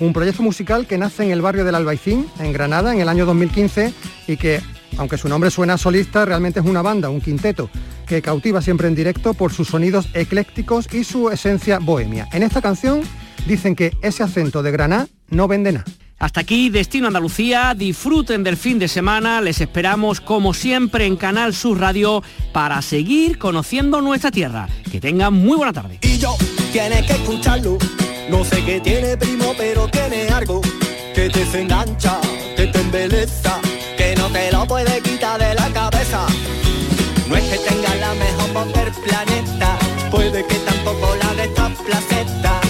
[0.00, 3.24] un proyecto musical que nace en el barrio del Albaicín, en Granada, en el año
[3.24, 3.94] 2015,
[4.26, 4.60] y que,
[4.98, 7.70] aunque su nombre suena solista, realmente es una banda, un quinteto,
[8.06, 12.28] que cautiva siempre en directo por sus sonidos eclécticos y su esencia bohemia.
[12.34, 13.00] En esta canción
[13.46, 15.86] dicen que ese acento de Granada no vende nada.
[16.24, 21.52] Hasta aquí Destino Andalucía, disfruten del fin de semana, les esperamos como siempre en Canal
[21.52, 24.66] Sur Radio para seguir conociendo nuestra tierra.
[24.90, 25.98] Que tengan muy buena tarde.
[26.00, 26.34] Y yo,
[26.72, 27.76] tienes que escucharlo.
[28.30, 30.62] No sé qué tiene primo, pero tiene algo
[31.14, 32.18] que te se engancha,
[32.56, 33.60] que te embeleza,
[33.98, 36.24] que no te lo puede quitar de la cabeza.
[37.28, 39.78] No es que tenga la mejor voz del planeta,
[40.10, 42.60] puede que tampoco la de esta placeta,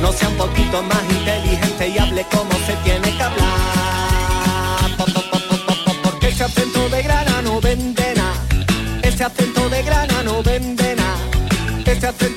[0.00, 4.96] no sea un poquito más inteligente y hable como se tiene que hablar.
[4.96, 8.14] Po, po, po, po, po, po, Porque ese acento de grana no vende
[9.02, 10.96] ese acento de grana no vende
[11.84, 12.33] ese acento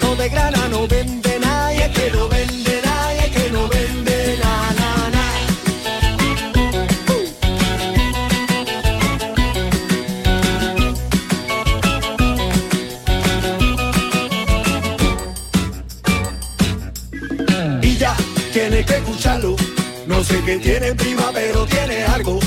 [20.47, 22.39] Qué tiene prima, pero tiene algo.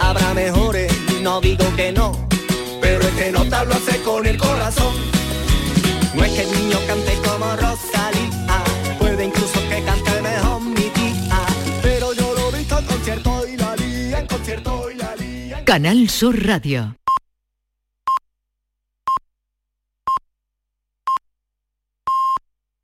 [0.00, 0.92] Habrá mejores,
[1.22, 2.26] no digo que no,
[2.80, 4.92] pero este nota lo hace con el corazón.
[6.16, 8.64] No es que el niño cante como Rosalía,
[8.98, 11.46] puede incluso que cante mejor mi tía,
[11.80, 15.64] pero yo lo he visto en concierto y la lía en concierto y la lía.
[15.64, 17.03] Canal Sur Radio.